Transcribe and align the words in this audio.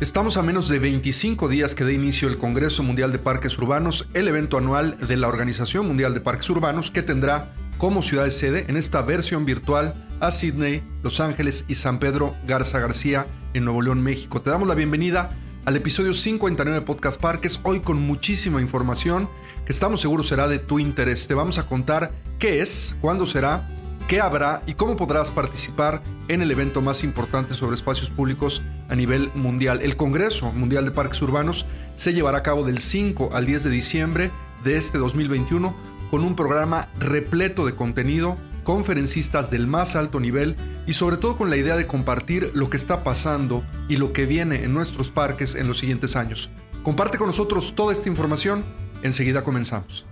Estamos 0.00 0.36
a 0.36 0.42
menos 0.42 0.68
de 0.68 0.78
25 0.78 1.48
días 1.48 1.74
que 1.74 1.82
dé 1.82 1.92
inicio 1.92 2.28
el 2.28 2.38
Congreso 2.38 2.84
Mundial 2.84 3.10
de 3.10 3.18
Parques 3.18 3.58
Urbanos, 3.58 4.08
el 4.14 4.28
evento 4.28 4.56
anual 4.56 4.96
de 4.96 5.16
la 5.16 5.26
Organización 5.26 5.88
Mundial 5.88 6.14
de 6.14 6.20
Parques 6.20 6.48
Urbanos 6.50 6.92
que 6.92 7.02
tendrá 7.02 7.52
como 7.78 8.00
ciudad 8.00 8.22
de 8.22 8.30
sede 8.30 8.66
en 8.68 8.76
esta 8.76 9.02
versión 9.02 9.44
virtual 9.44 10.06
a 10.20 10.30
Sydney, 10.30 10.84
Los 11.02 11.18
Ángeles 11.18 11.64
y 11.66 11.74
San 11.74 11.98
Pedro 11.98 12.36
Garza 12.46 12.78
García 12.78 13.26
en 13.54 13.64
Nuevo 13.64 13.82
León, 13.82 14.00
México. 14.00 14.40
Te 14.40 14.50
damos 14.50 14.68
la 14.68 14.76
bienvenida 14.76 15.36
al 15.64 15.74
episodio 15.74 16.14
59 16.14 16.78
de 16.78 16.86
Podcast 16.86 17.20
Parques, 17.20 17.58
hoy 17.64 17.80
con 17.80 18.00
muchísima 18.00 18.60
información 18.60 19.28
que 19.66 19.72
estamos 19.72 20.00
seguros 20.00 20.28
será 20.28 20.46
de 20.46 20.60
tu 20.60 20.78
interés. 20.78 21.26
Te 21.26 21.34
vamos 21.34 21.58
a 21.58 21.66
contar 21.66 22.12
qué 22.38 22.60
es, 22.60 22.94
cuándo 23.00 23.26
será, 23.26 23.68
qué 24.08 24.22
habrá 24.22 24.62
y 24.66 24.72
cómo 24.72 24.96
podrás 24.96 25.30
participar 25.30 26.02
en 26.28 26.40
el 26.40 26.50
evento 26.50 26.80
más 26.80 27.04
importante 27.04 27.54
sobre 27.54 27.76
espacios 27.76 28.08
públicos 28.08 28.62
a 28.88 28.96
nivel 28.96 29.30
mundial. 29.34 29.80
El 29.82 29.98
Congreso 29.98 30.50
Mundial 30.50 30.86
de 30.86 30.92
Parques 30.92 31.20
Urbanos 31.20 31.66
se 31.94 32.14
llevará 32.14 32.38
a 32.38 32.42
cabo 32.42 32.64
del 32.64 32.78
5 32.78 33.30
al 33.34 33.44
10 33.44 33.64
de 33.64 33.70
diciembre 33.70 34.30
de 34.64 34.78
este 34.78 34.96
2021 34.96 35.76
con 36.10 36.24
un 36.24 36.34
programa 36.36 36.88
repleto 36.98 37.66
de 37.66 37.74
contenido, 37.74 38.38
conferencistas 38.64 39.50
del 39.50 39.66
más 39.66 39.94
alto 39.94 40.20
nivel 40.20 40.56
y 40.86 40.94
sobre 40.94 41.18
todo 41.18 41.36
con 41.36 41.50
la 41.50 41.58
idea 41.58 41.76
de 41.76 41.86
compartir 41.86 42.50
lo 42.54 42.70
que 42.70 42.78
está 42.78 43.04
pasando 43.04 43.62
y 43.90 43.98
lo 43.98 44.14
que 44.14 44.24
viene 44.24 44.64
en 44.64 44.72
nuestros 44.72 45.10
parques 45.10 45.54
en 45.54 45.68
los 45.68 45.78
siguientes 45.78 46.16
años. 46.16 46.48
Comparte 46.82 47.18
con 47.18 47.26
nosotros 47.26 47.74
toda 47.74 47.92
esta 47.92 48.08
información, 48.08 48.64
enseguida 49.02 49.44
comenzamos. 49.44 50.06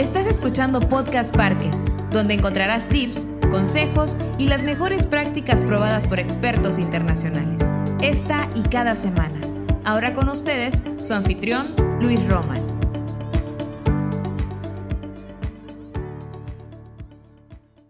Estás 0.00 0.26
escuchando 0.26 0.80
Podcast 0.80 1.36
Parques, 1.36 1.84
donde 2.10 2.32
encontrarás 2.32 2.88
tips, 2.88 3.26
consejos 3.50 4.16
y 4.38 4.46
las 4.46 4.64
mejores 4.64 5.04
prácticas 5.04 5.62
probadas 5.62 6.06
por 6.06 6.18
expertos 6.18 6.78
internacionales. 6.78 7.70
Esta 8.00 8.50
y 8.54 8.62
cada 8.62 8.96
semana. 8.96 9.38
Ahora 9.84 10.14
con 10.14 10.30
ustedes, 10.30 10.82
su 10.96 11.12
anfitrión, 11.12 11.66
Luis 12.00 12.26
Roman. 12.28 12.66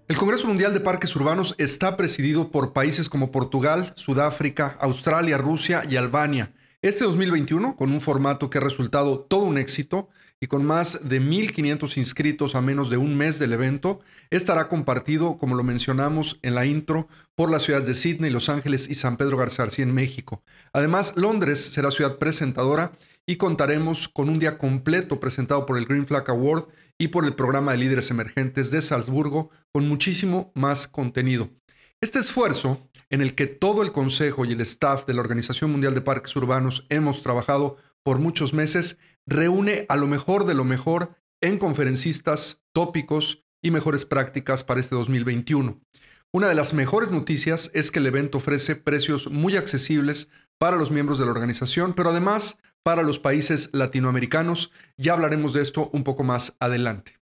El 0.08 0.16
Congreso 0.16 0.48
Mundial 0.48 0.74
de 0.74 0.80
Parques 0.80 1.14
Urbanos 1.14 1.54
está 1.58 1.96
presidido 1.96 2.50
por 2.50 2.72
países 2.72 3.08
como 3.08 3.30
Portugal, 3.30 3.92
Sudáfrica, 3.94 4.76
Australia, 4.80 5.38
Rusia 5.38 5.84
y 5.88 5.94
Albania. 5.94 6.50
Este 6.82 7.04
2021, 7.04 7.76
con 7.76 7.92
un 7.92 8.00
formato 8.00 8.48
que 8.48 8.56
ha 8.56 8.62
resultado 8.62 9.20
todo 9.20 9.42
un 9.42 9.58
éxito, 9.58 10.08
y 10.40 10.46
con 10.46 10.64
más 10.64 11.10
de 11.10 11.20
1.500 11.20 11.98
inscritos 11.98 12.54
a 12.54 12.62
menos 12.62 12.88
de 12.88 12.96
un 12.96 13.18
mes 13.18 13.38
del 13.38 13.52
evento, 13.52 14.00
estará 14.30 14.68
compartido, 14.68 15.36
como 15.36 15.56
lo 15.56 15.62
mencionamos 15.62 16.38
en 16.40 16.54
la 16.54 16.64
intro, 16.64 17.06
por 17.34 17.50
las 17.50 17.64
ciudades 17.64 17.86
de 17.86 17.92
Sydney, 17.92 18.30
Los 18.30 18.48
Ángeles 18.48 18.88
y 18.88 18.94
San 18.94 19.18
Pedro 19.18 19.36
Garza 19.36 19.68
en 19.76 19.92
México. 19.92 20.42
Además, 20.72 21.12
Londres 21.16 21.62
será 21.66 21.90
ciudad 21.90 22.16
presentadora 22.16 22.92
y 23.26 23.36
contaremos 23.36 24.08
con 24.08 24.30
un 24.30 24.38
día 24.38 24.56
completo 24.56 25.20
presentado 25.20 25.66
por 25.66 25.76
el 25.76 25.84
Green 25.84 26.06
Flag 26.06 26.30
Award 26.30 26.68
y 26.96 27.08
por 27.08 27.26
el 27.26 27.34
programa 27.34 27.72
de 27.72 27.78
líderes 27.78 28.10
emergentes 28.10 28.70
de 28.70 28.80
Salzburgo, 28.80 29.50
con 29.70 29.86
muchísimo 29.86 30.50
más 30.54 30.88
contenido. 30.88 31.50
Este 32.00 32.18
esfuerzo, 32.18 32.88
en 33.10 33.20
el 33.20 33.34
que 33.34 33.46
todo 33.46 33.82
el 33.82 33.92
Consejo 33.92 34.44
y 34.44 34.52
el 34.52 34.60
staff 34.60 35.04
de 35.06 35.14
la 35.14 35.20
Organización 35.20 35.72
Mundial 35.72 35.94
de 35.94 36.00
Parques 36.00 36.34
Urbanos 36.36 36.86
hemos 36.88 37.22
trabajado 37.22 37.76
por 38.02 38.18
muchos 38.18 38.54
meses, 38.54 38.98
reúne 39.26 39.84
a 39.88 39.96
lo 39.96 40.06
mejor 40.06 40.46
de 40.46 40.54
lo 40.54 40.64
mejor 40.64 41.16
en 41.40 41.58
conferencistas, 41.58 42.62
tópicos 42.72 43.44
y 43.62 43.70
mejores 43.70 44.04
prácticas 44.04 44.64
para 44.64 44.80
este 44.80 44.94
2021. 44.94 45.80
Una 46.32 46.48
de 46.48 46.54
las 46.54 46.72
mejores 46.72 47.10
noticias 47.10 47.70
es 47.74 47.90
que 47.90 47.98
el 47.98 48.06
evento 48.06 48.38
ofrece 48.38 48.76
precios 48.76 49.30
muy 49.30 49.56
accesibles 49.56 50.30
para 50.58 50.76
los 50.76 50.90
miembros 50.90 51.18
de 51.18 51.24
la 51.24 51.32
organización, 51.32 51.92
pero 51.92 52.10
además 52.10 52.58
para 52.82 53.02
los 53.02 53.18
países 53.18 53.70
latinoamericanos. 53.72 54.70
Ya 54.96 55.14
hablaremos 55.14 55.52
de 55.52 55.62
esto 55.62 55.90
un 55.92 56.04
poco 56.04 56.22
más 56.22 56.56
adelante. 56.60 57.19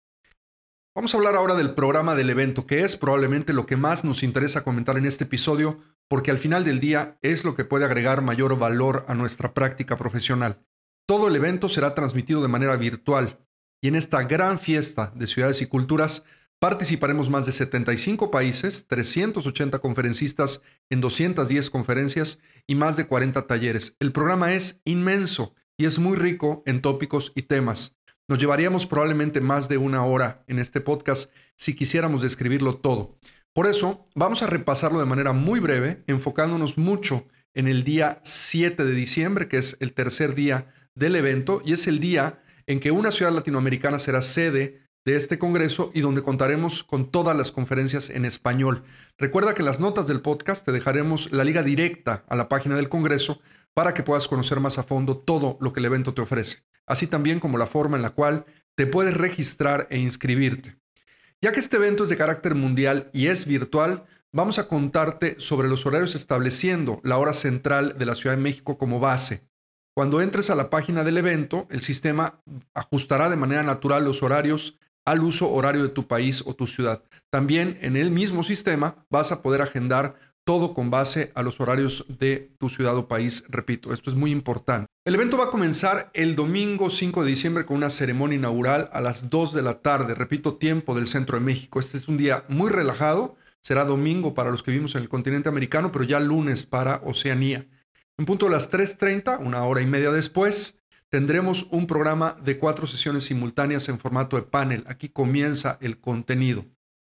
Vamos 0.95 1.11
a 1.11 1.17
hablar 1.17 1.35
ahora 1.35 1.55
del 1.55 1.73
programa 1.73 2.13
del 2.13 2.29
evento, 2.29 2.67
que 2.67 2.81
es 2.81 2.97
probablemente 2.97 3.51
lo 3.51 3.65
que 3.65 3.75
más 3.75 4.03
nos 4.03 4.21
interesa 4.21 4.63
comentar 4.63 4.95
en 4.95 5.07
este 5.07 5.23
episodio, 5.23 5.79
porque 6.07 6.29
al 6.29 6.37
final 6.37 6.63
del 6.65 6.79
día 6.79 7.17
es 7.23 7.43
lo 7.43 7.55
que 7.55 7.65
puede 7.65 7.85
agregar 7.85 8.21
mayor 8.21 8.59
valor 8.59 9.03
a 9.07 9.15
nuestra 9.15 9.55
práctica 9.55 9.97
profesional. 9.97 10.63
Todo 11.07 11.29
el 11.29 11.35
evento 11.35 11.67
será 11.67 11.95
transmitido 11.95 12.43
de 12.43 12.47
manera 12.47 12.75
virtual 12.75 13.39
y 13.81 13.87
en 13.87 13.95
esta 13.95 14.21
gran 14.21 14.59
fiesta 14.59 15.11
de 15.15 15.25
ciudades 15.25 15.63
y 15.63 15.65
culturas 15.65 16.25
participaremos 16.59 17.27
más 17.27 17.47
de 17.47 17.53
75 17.53 18.29
países, 18.29 18.85
380 18.85 19.79
conferencistas 19.79 20.61
en 20.91 21.01
210 21.01 21.71
conferencias 21.71 22.37
y 22.67 22.75
más 22.75 22.97
de 22.97 23.07
40 23.07 23.47
talleres. 23.47 23.97
El 23.99 24.11
programa 24.11 24.53
es 24.53 24.79
inmenso 24.85 25.55
y 25.75 25.85
es 25.85 25.97
muy 25.97 26.17
rico 26.17 26.61
en 26.67 26.83
tópicos 26.83 27.31
y 27.33 27.41
temas. 27.41 27.97
Nos 28.33 28.39
llevaríamos 28.39 28.87
probablemente 28.87 29.41
más 29.41 29.69
de 29.69 29.77
una 29.77 30.03
hora 30.05 30.43
en 30.47 30.57
este 30.57 30.81
podcast 30.81 31.31
si 31.55 31.75
quisiéramos 31.75 32.23
describirlo 32.23 32.77
todo. 32.77 33.19
Por 33.53 33.67
eso, 33.67 34.07
vamos 34.15 34.41
a 34.41 34.47
repasarlo 34.47 34.99
de 34.99 35.05
manera 35.05 35.33
muy 35.33 35.59
breve, 35.59 36.03
enfocándonos 36.07 36.75
mucho 36.75 37.27
en 37.53 37.67
el 37.67 37.83
día 37.83 38.21
7 38.23 38.85
de 38.85 38.93
diciembre, 38.95 39.47
que 39.47 39.59
es 39.59 39.77
el 39.81 39.93
tercer 39.93 40.33
día 40.33 40.73
del 40.95 41.15
evento 41.15 41.61
y 41.63 41.73
es 41.73 41.85
el 41.85 41.99
día 41.99 42.41
en 42.65 42.79
que 42.79 42.89
una 42.89 43.11
ciudad 43.11 43.31
latinoamericana 43.31 43.99
será 43.99 44.23
sede 44.23 44.81
de 45.05 45.15
este 45.15 45.37
congreso 45.37 45.91
y 45.93 46.01
donde 46.01 46.23
contaremos 46.23 46.83
con 46.83 47.11
todas 47.11 47.37
las 47.37 47.51
conferencias 47.51 48.09
en 48.09 48.25
español. 48.25 48.83
Recuerda 49.19 49.53
que 49.53 49.61
en 49.61 49.67
las 49.67 49.79
notas 49.79 50.07
del 50.07 50.21
podcast 50.21 50.65
te 50.65 50.71
dejaremos 50.71 51.31
la 51.31 51.43
liga 51.43 51.61
directa 51.61 52.25
a 52.27 52.35
la 52.35 52.49
página 52.49 52.75
del 52.75 52.89
congreso 52.89 53.41
para 53.75 53.93
que 53.93 54.01
puedas 54.01 54.27
conocer 54.27 54.59
más 54.59 54.79
a 54.79 54.83
fondo 54.83 55.17
todo 55.17 55.59
lo 55.61 55.71
que 55.71 55.81
el 55.81 55.85
evento 55.85 56.15
te 56.15 56.21
ofrece, 56.21 56.63
así 56.85 57.07
también 57.07 57.39
como 57.39 57.57
la 57.57 57.67
forma 57.67 57.97
en 57.97 58.03
la 58.03 58.11
cual 58.11 58.45
te 58.75 58.87
puedes 58.87 59.15
registrar 59.15 59.87
e 59.89 59.99
inscribirte. 59.99 60.77
Ya 61.41 61.51
que 61.51 61.59
este 61.59 61.77
evento 61.77 62.03
es 62.03 62.09
de 62.09 62.17
carácter 62.17 62.55
mundial 62.55 63.09
y 63.13 63.27
es 63.27 63.45
virtual, 63.45 64.05
vamos 64.31 64.59
a 64.59 64.67
contarte 64.67 65.35
sobre 65.39 65.67
los 65.67 65.85
horarios 65.85 66.15
estableciendo 66.15 67.01
la 67.03 67.17
hora 67.17 67.33
central 67.33 67.97
de 67.97 68.05
la 68.05 68.15
Ciudad 68.15 68.35
de 68.35 68.41
México 68.41 68.77
como 68.77 68.99
base. 68.99 69.47
Cuando 69.95 70.21
entres 70.21 70.49
a 70.49 70.55
la 70.55 70.69
página 70.69 71.03
del 71.03 71.17
evento, 71.17 71.67
el 71.69 71.81
sistema 71.81 72.41
ajustará 72.73 73.29
de 73.29 73.35
manera 73.35 73.61
natural 73.61 74.03
los 74.05 74.23
horarios 74.23 74.79
al 75.05 75.21
uso 75.21 75.51
horario 75.51 75.83
de 75.83 75.89
tu 75.89 76.07
país 76.07 76.43
o 76.45 76.55
tu 76.55 76.65
ciudad. 76.65 77.03
También 77.29 77.77
en 77.81 77.95
el 77.95 78.09
mismo 78.09 78.41
sistema 78.43 79.05
vas 79.09 79.31
a 79.31 79.43
poder 79.43 79.61
agendar 79.61 80.15
todo 80.45 80.73
con 80.73 80.89
base 80.89 81.31
a 81.35 81.43
los 81.43 81.59
horarios 81.59 82.05
de 82.07 82.53
tu 82.57 82.69
ciudad 82.69 82.97
o 82.97 83.07
país. 83.07 83.43
Repito, 83.49 83.93
esto 83.93 84.09
es 84.09 84.15
muy 84.15 84.31
importante. 84.31 84.87
El 85.05 85.15
evento 85.15 85.37
va 85.37 85.45
a 85.45 85.51
comenzar 85.51 86.09
el 86.13 86.33
domingo 86.33 86.89
5 86.89 87.23
de 87.23 87.29
diciembre 87.29 87.65
con 87.65 87.75
una 87.75 87.89
ceremonia 87.89 88.37
inaugural 88.37 88.89
a 88.93 89.01
las 89.01 89.29
2 89.29 89.53
de 89.53 89.61
la 89.61 89.81
tarde. 89.81 90.15
Repito, 90.15 90.55
tiempo 90.55 90.95
del 90.95 91.07
centro 91.07 91.37
de 91.37 91.43
México. 91.43 91.81
Este 91.81 91.97
es 91.97 92.07
un 92.07 92.15
día 92.15 92.45
muy 92.47 92.71
relajado. 92.71 93.35
Será 93.59 93.83
domingo 93.83 94.33
para 94.33 94.49
los 94.49 94.63
que 94.63 94.71
vivimos 94.71 94.95
en 94.95 95.01
el 95.01 95.09
continente 95.09 95.49
americano, 95.49 95.91
pero 95.91 96.05
ya 96.05 96.21
lunes 96.21 96.65
para 96.65 97.01
Oceanía. 97.03 97.67
En 98.17 98.25
punto 98.25 98.45
de 98.45 98.53
las 98.53 98.71
3.30, 98.71 99.45
una 99.45 99.65
hora 99.65 99.81
y 99.81 99.85
media 99.85 100.09
después, 100.09 100.77
tendremos 101.09 101.67
un 101.69 101.85
programa 101.85 102.37
de 102.41 102.57
cuatro 102.57 102.87
sesiones 102.87 103.25
simultáneas 103.25 103.89
en 103.89 103.99
formato 103.99 104.37
de 104.37 104.43
panel. 104.43 104.85
Aquí 104.87 105.09
comienza 105.09 105.77
el 105.81 105.99
contenido. 105.99 106.63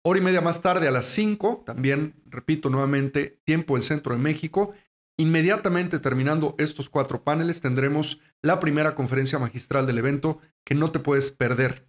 Hora 0.02 0.20
y 0.20 0.22
media 0.22 0.40
más 0.40 0.62
tarde, 0.62 0.88
a 0.88 0.90
las 0.90 1.04
5, 1.04 1.64
también, 1.66 2.14
repito 2.24 2.70
nuevamente, 2.70 3.40
tiempo 3.44 3.74
del 3.74 3.82
centro 3.82 4.14
de 4.14 4.22
México. 4.22 4.72
Inmediatamente 5.16 6.00
terminando 6.00 6.56
estos 6.58 6.90
cuatro 6.90 7.22
paneles, 7.22 7.60
tendremos 7.60 8.18
la 8.42 8.58
primera 8.58 8.94
conferencia 8.96 9.38
magistral 9.38 9.86
del 9.86 9.98
evento 9.98 10.40
que 10.64 10.74
no 10.74 10.90
te 10.90 10.98
puedes 10.98 11.30
perder. 11.30 11.88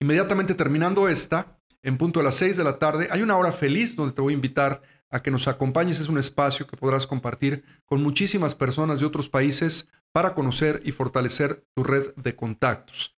Inmediatamente 0.00 0.54
terminando 0.54 1.08
esta, 1.08 1.58
en 1.82 1.98
punto 1.98 2.20
de 2.20 2.24
las 2.24 2.36
6 2.36 2.56
de 2.56 2.64
la 2.64 2.78
tarde, 2.78 3.08
hay 3.10 3.22
una 3.22 3.36
hora 3.36 3.52
feliz 3.52 3.94
donde 3.94 4.14
te 4.14 4.22
voy 4.22 4.32
a 4.32 4.36
invitar 4.36 4.82
a 5.10 5.22
que 5.22 5.30
nos 5.30 5.48
acompañes. 5.48 6.00
Es 6.00 6.08
un 6.08 6.18
espacio 6.18 6.66
que 6.66 6.76
podrás 6.76 7.06
compartir 7.06 7.62
con 7.84 8.02
muchísimas 8.02 8.54
personas 8.54 9.00
de 9.00 9.06
otros 9.06 9.28
países 9.28 9.90
para 10.10 10.34
conocer 10.34 10.80
y 10.84 10.92
fortalecer 10.92 11.64
tu 11.74 11.84
red 11.84 12.14
de 12.16 12.34
contactos. 12.34 13.16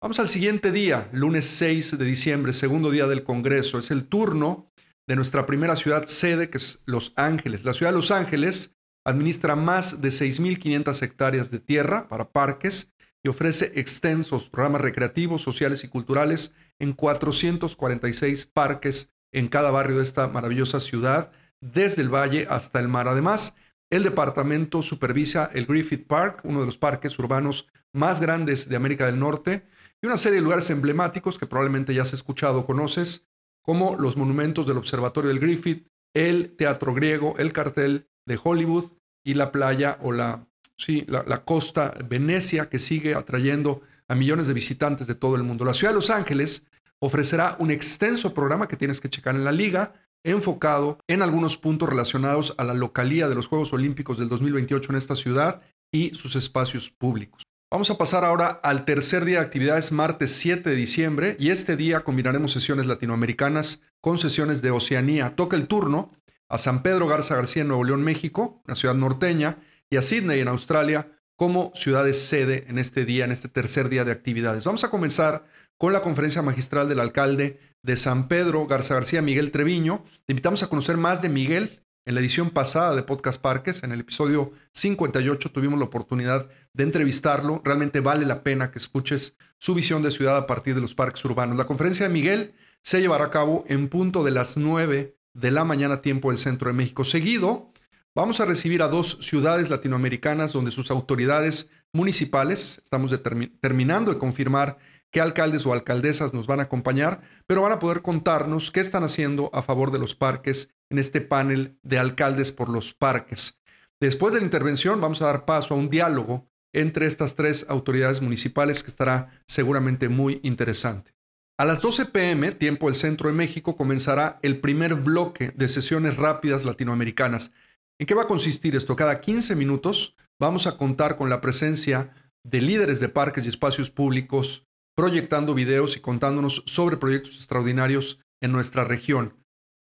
Vamos 0.00 0.20
al 0.20 0.28
siguiente 0.28 0.70
día, 0.70 1.08
lunes 1.12 1.46
6 1.46 1.98
de 1.98 2.04
diciembre, 2.04 2.52
segundo 2.52 2.90
día 2.90 3.06
del 3.06 3.24
Congreso. 3.24 3.78
Es 3.78 3.90
el 3.90 4.06
turno 4.06 4.70
de 5.06 5.16
nuestra 5.16 5.46
primera 5.46 5.76
ciudad 5.76 6.06
sede, 6.06 6.50
que 6.50 6.58
es 6.58 6.80
Los 6.84 7.12
Ángeles. 7.16 7.64
La 7.64 7.72
ciudad 7.72 7.90
de 7.90 7.96
Los 7.96 8.10
Ángeles 8.10 8.73
administra 9.04 9.54
más 9.54 10.00
de 10.00 10.08
6.500 10.08 11.02
hectáreas 11.02 11.50
de 11.50 11.60
tierra 11.60 12.08
para 12.08 12.30
parques 12.30 12.92
y 13.22 13.28
ofrece 13.28 13.72
extensos 13.76 14.48
programas 14.48 14.82
recreativos, 14.82 15.42
sociales 15.42 15.84
y 15.84 15.88
culturales 15.88 16.54
en 16.78 16.92
446 16.92 18.46
parques 18.46 19.12
en 19.32 19.48
cada 19.48 19.70
barrio 19.70 19.96
de 19.96 20.02
esta 20.02 20.28
maravillosa 20.28 20.80
ciudad, 20.80 21.32
desde 21.60 22.02
el 22.02 22.08
valle 22.08 22.46
hasta 22.48 22.80
el 22.80 22.88
mar. 22.88 23.08
Además, 23.08 23.56
el 23.90 24.02
departamento 24.02 24.82
supervisa 24.82 25.50
el 25.54 25.66
Griffith 25.66 26.06
Park, 26.06 26.40
uno 26.44 26.60
de 26.60 26.66
los 26.66 26.78
parques 26.78 27.18
urbanos 27.18 27.68
más 27.92 28.20
grandes 28.20 28.68
de 28.68 28.76
América 28.76 29.06
del 29.06 29.18
Norte, 29.18 29.66
y 30.02 30.06
una 30.06 30.18
serie 30.18 30.36
de 30.36 30.42
lugares 30.42 30.68
emblemáticos 30.70 31.38
que 31.38 31.46
probablemente 31.46 31.94
ya 31.94 32.02
has 32.02 32.12
escuchado 32.12 32.60
o 32.60 32.66
conoces, 32.66 33.26
como 33.62 33.96
los 33.96 34.16
monumentos 34.16 34.66
del 34.66 34.76
Observatorio 34.76 35.28
del 35.28 35.40
Griffith, 35.40 35.88
el 36.14 36.54
Teatro 36.56 36.92
Griego, 36.92 37.34
el 37.38 37.52
Cartel 37.52 38.08
de 38.26 38.38
Hollywood, 38.42 38.92
y 39.24 39.34
la 39.34 39.52
playa 39.52 39.98
o 40.02 40.12
la, 40.12 40.46
sí, 40.76 41.04
la, 41.08 41.24
la 41.26 41.44
costa 41.44 41.94
Venecia 42.06 42.68
que 42.68 42.78
sigue 42.78 43.14
atrayendo 43.14 43.82
a 44.06 44.14
millones 44.14 44.46
de 44.46 44.54
visitantes 44.54 45.06
de 45.06 45.14
todo 45.14 45.36
el 45.36 45.42
mundo. 45.42 45.64
La 45.64 45.74
ciudad 45.74 45.92
de 45.92 45.96
Los 45.96 46.10
Ángeles 46.10 46.66
ofrecerá 47.00 47.56
un 47.58 47.70
extenso 47.70 48.34
programa 48.34 48.68
que 48.68 48.76
tienes 48.76 49.00
que 49.00 49.10
checar 49.10 49.34
en 49.34 49.44
la 49.44 49.52
liga, 49.52 49.94
enfocado 50.24 50.98
en 51.06 51.22
algunos 51.22 51.56
puntos 51.56 51.88
relacionados 51.88 52.54
a 52.58 52.64
la 52.64 52.74
localía 52.74 53.28
de 53.28 53.34
los 53.34 53.46
Juegos 53.46 53.72
Olímpicos 53.72 54.18
del 54.18 54.28
2028 54.28 54.92
en 54.92 54.96
esta 54.96 55.16
ciudad 55.16 55.62
y 55.92 56.14
sus 56.14 56.36
espacios 56.36 56.90
públicos. 56.90 57.42
Vamos 57.70 57.90
a 57.90 57.98
pasar 57.98 58.24
ahora 58.24 58.48
al 58.62 58.84
tercer 58.84 59.24
día 59.24 59.40
de 59.40 59.46
actividades, 59.46 59.90
martes 59.90 60.32
7 60.32 60.70
de 60.70 60.76
diciembre, 60.76 61.36
y 61.40 61.50
este 61.50 61.76
día 61.76 62.00
combinaremos 62.00 62.52
sesiones 62.52 62.86
latinoamericanas 62.86 63.82
con 64.00 64.18
sesiones 64.18 64.62
de 64.62 64.70
Oceanía. 64.70 65.34
Toca 65.34 65.56
el 65.56 65.66
turno 65.66 66.12
a 66.48 66.58
San 66.58 66.82
Pedro 66.82 67.06
Garza 67.06 67.36
García 67.36 67.62
en 67.62 67.68
Nuevo 67.68 67.84
León, 67.84 68.02
México, 68.02 68.62
una 68.66 68.76
ciudad 68.76 68.94
norteña, 68.94 69.58
y 69.90 69.96
a 69.96 70.02
Sydney 70.02 70.40
en 70.40 70.48
Australia 70.48 71.10
como 71.36 71.72
ciudades 71.74 72.20
sede 72.20 72.64
en 72.68 72.78
este 72.78 73.04
día, 73.04 73.24
en 73.24 73.32
este 73.32 73.48
tercer 73.48 73.88
día 73.88 74.04
de 74.04 74.12
actividades. 74.12 74.64
Vamos 74.64 74.84
a 74.84 74.90
comenzar 74.90 75.46
con 75.76 75.92
la 75.92 76.02
conferencia 76.02 76.42
magistral 76.42 76.88
del 76.88 77.00
alcalde 77.00 77.58
de 77.82 77.96
San 77.96 78.28
Pedro 78.28 78.66
Garza 78.66 78.94
García, 78.94 79.22
Miguel 79.22 79.50
Treviño. 79.50 80.04
Te 80.26 80.32
invitamos 80.32 80.62
a 80.62 80.68
conocer 80.68 80.96
más 80.96 81.22
de 81.22 81.28
Miguel. 81.28 81.80
En 82.06 82.14
la 82.14 82.20
edición 82.20 82.50
pasada 82.50 82.94
de 82.94 83.02
Podcast 83.02 83.40
Parques, 83.40 83.82
en 83.82 83.90
el 83.90 84.00
episodio 84.00 84.52
58, 84.72 85.50
tuvimos 85.50 85.78
la 85.78 85.86
oportunidad 85.86 86.50
de 86.74 86.84
entrevistarlo. 86.84 87.62
Realmente 87.64 88.00
vale 88.00 88.26
la 88.26 88.42
pena 88.42 88.70
que 88.70 88.78
escuches 88.78 89.38
su 89.58 89.74
visión 89.74 90.02
de 90.02 90.10
ciudad 90.10 90.36
a 90.36 90.46
partir 90.46 90.74
de 90.74 90.82
los 90.82 90.94
parques 90.94 91.24
urbanos. 91.24 91.56
La 91.56 91.64
conferencia 91.64 92.06
de 92.06 92.12
Miguel 92.12 92.54
se 92.82 93.00
llevará 93.00 93.24
a 93.24 93.30
cabo 93.30 93.64
en 93.68 93.88
punto 93.88 94.22
de 94.22 94.32
las 94.32 94.58
9 94.58 95.16
de 95.34 95.50
la 95.50 95.64
mañana 95.64 96.00
tiempo 96.00 96.30
del 96.30 96.38
centro 96.38 96.68
de 96.68 96.74
México. 96.74 97.04
Seguido, 97.04 97.70
vamos 98.14 98.40
a 98.40 98.44
recibir 98.44 98.82
a 98.82 98.88
dos 98.88 99.18
ciudades 99.20 99.68
latinoamericanas 99.68 100.52
donde 100.52 100.70
sus 100.70 100.90
autoridades 100.90 101.68
municipales, 101.92 102.80
estamos 102.82 103.14
terminando 103.60 104.12
de 104.12 104.18
confirmar 104.18 104.78
qué 105.10 105.20
alcaldes 105.20 105.64
o 105.64 105.72
alcaldesas 105.72 106.34
nos 106.34 106.46
van 106.46 106.60
a 106.60 106.64
acompañar, 106.64 107.20
pero 107.46 107.62
van 107.62 107.72
a 107.72 107.78
poder 107.78 108.02
contarnos 108.02 108.70
qué 108.72 108.80
están 108.80 109.04
haciendo 109.04 109.50
a 109.52 109.62
favor 109.62 109.92
de 109.92 110.00
los 110.00 110.14
parques 110.14 110.74
en 110.90 110.98
este 110.98 111.20
panel 111.20 111.78
de 111.82 111.98
alcaldes 111.98 112.50
por 112.50 112.68
los 112.68 112.94
parques. 112.94 113.60
Después 114.00 114.34
de 114.34 114.40
la 114.40 114.46
intervención 114.46 115.00
vamos 115.00 115.22
a 115.22 115.26
dar 115.26 115.44
paso 115.44 115.74
a 115.74 115.76
un 115.76 115.88
diálogo 115.88 116.48
entre 116.72 117.06
estas 117.06 117.36
tres 117.36 117.66
autoridades 117.68 118.20
municipales 118.20 118.82
que 118.82 118.90
estará 118.90 119.30
seguramente 119.46 120.08
muy 120.08 120.40
interesante. 120.42 121.13
A 121.56 121.64
las 121.64 121.80
12 121.80 122.06
pm, 122.06 122.50
tiempo 122.50 122.86
del 122.86 122.96
centro 122.96 123.28
de 123.28 123.36
México, 123.36 123.76
comenzará 123.76 124.40
el 124.42 124.60
primer 124.60 124.96
bloque 124.96 125.52
de 125.54 125.68
sesiones 125.68 126.16
rápidas 126.16 126.64
latinoamericanas. 126.64 127.52
¿En 128.00 128.08
qué 128.08 128.14
va 128.14 128.22
a 128.22 128.26
consistir 128.26 128.74
esto? 128.74 128.96
Cada 128.96 129.20
15 129.20 129.54
minutos 129.54 130.16
vamos 130.40 130.66
a 130.66 130.76
contar 130.76 131.16
con 131.16 131.30
la 131.30 131.40
presencia 131.40 132.12
de 132.42 132.60
líderes 132.60 132.98
de 132.98 133.08
parques 133.08 133.44
y 133.44 133.48
espacios 133.48 133.88
públicos 133.88 134.66
proyectando 134.96 135.54
videos 135.54 135.96
y 135.96 136.00
contándonos 136.00 136.64
sobre 136.66 136.96
proyectos 136.96 137.36
extraordinarios 137.36 138.18
en 138.40 138.50
nuestra 138.50 138.82
región. 138.82 139.36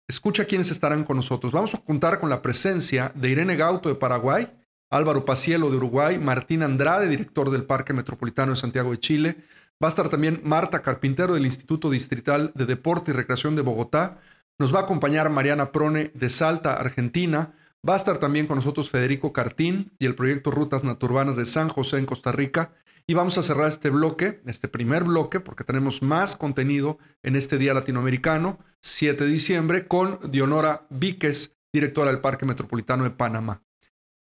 Escucha 0.09 0.47
quiénes 0.47 0.73
estarán 0.73 1.05
con 1.05 1.19
nosotros. 1.19 1.53
Vamos 1.53 1.75
a 1.75 1.79
contar 1.79 2.19
con 2.19 2.31
la 2.31 2.43
presencia 2.43 3.13
de 3.15 3.31
Irene 3.31 3.55
Gauto 3.55 3.89
de 3.89 3.95
Paraguay, 3.95 4.51
Álvaro 4.91 5.25
Pacielo 5.25 5.71
de 5.71 5.77
Uruguay, 5.77 6.19
Martín 6.19 6.65
Andrade, 6.65 7.09
director 7.09 7.49
del 7.51 7.63
Parque 7.63 7.95
Metropolitano 7.95 8.53
de 8.53 8.57
Santiago 8.57 8.91
de 8.91 8.99
Chile. 8.99 9.37
Va 9.83 9.89
a 9.89 9.91
estar 9.91 10.11
también 10.11 10.43
Marta 10.45 10.83
Carpintero 10.83 11.33
del 11.33 11.47
Instituto 11.47 11.89
Distrital 11.89 12.53
de 12.55 12.67
Deporte 12.67 13.13
y 13.13 13.15
Recreación 13.15 13.57
de 13.57 13.63
Bogotá. 13.63 14.21
Nos 14.59 14.75
va 14.75 14.81
a 14.81 14.83
acompañar 14.83 15.31
Mariana 15.31 15.73
Prone 15.73 16.11
de 16.15 16.29
Salta, 16.29 16.75
Argentina. 16.75 17.55
Va 17.89 17.95
a 17.95 17.97
estar 17.97 18.19
también 18.19 18.47
con 18.47 18.57
nosotros 18.57 18.91
Federico 18.91 19.33
Cartín 19.33 19.91
y 19.99 20.05
el 20.05 20.15
proyecto 20.15 20.51
Rutas 20.51 20.85
Naturbanas 20.85 21.35
de 21.37 21.47
San 21.47 21.71
José 21.71 21.97
en 21.97 22.05
Costa 22.05 22.31
Rica. 22.31 22.75
Y 23.07 23.15
vamos 23.15 23.39
a 23.39 23.43
cerrar 23.43 23.69
este 23.69 23.89
bloque, 23.89 24.43
este 24.45 24.69
primer 24.69 25.05
bloque, 25.05 25.41
porque 25.41 25.65
tenemos 25.65 26.03
más 26.03 26.37
contenido 26.37 26.99
en 27.23 27.35
este 27.35 27.57
Día 27.57 27.73
Latinoamericano, 27.73 28.59
7 28.83 29.25
de 29.25 29.31
diciembre, 29.31 29.89
con 29.89 30.19
Dionora 30.31 30.87
Víquez, 30.91 31.57
directora 31.73 32.11
del 32.11 32.21
Parque 32.21 32.45
Metropolitano 32.45 33.05
de 33.05 33.11
Panamá. 33.13 33.63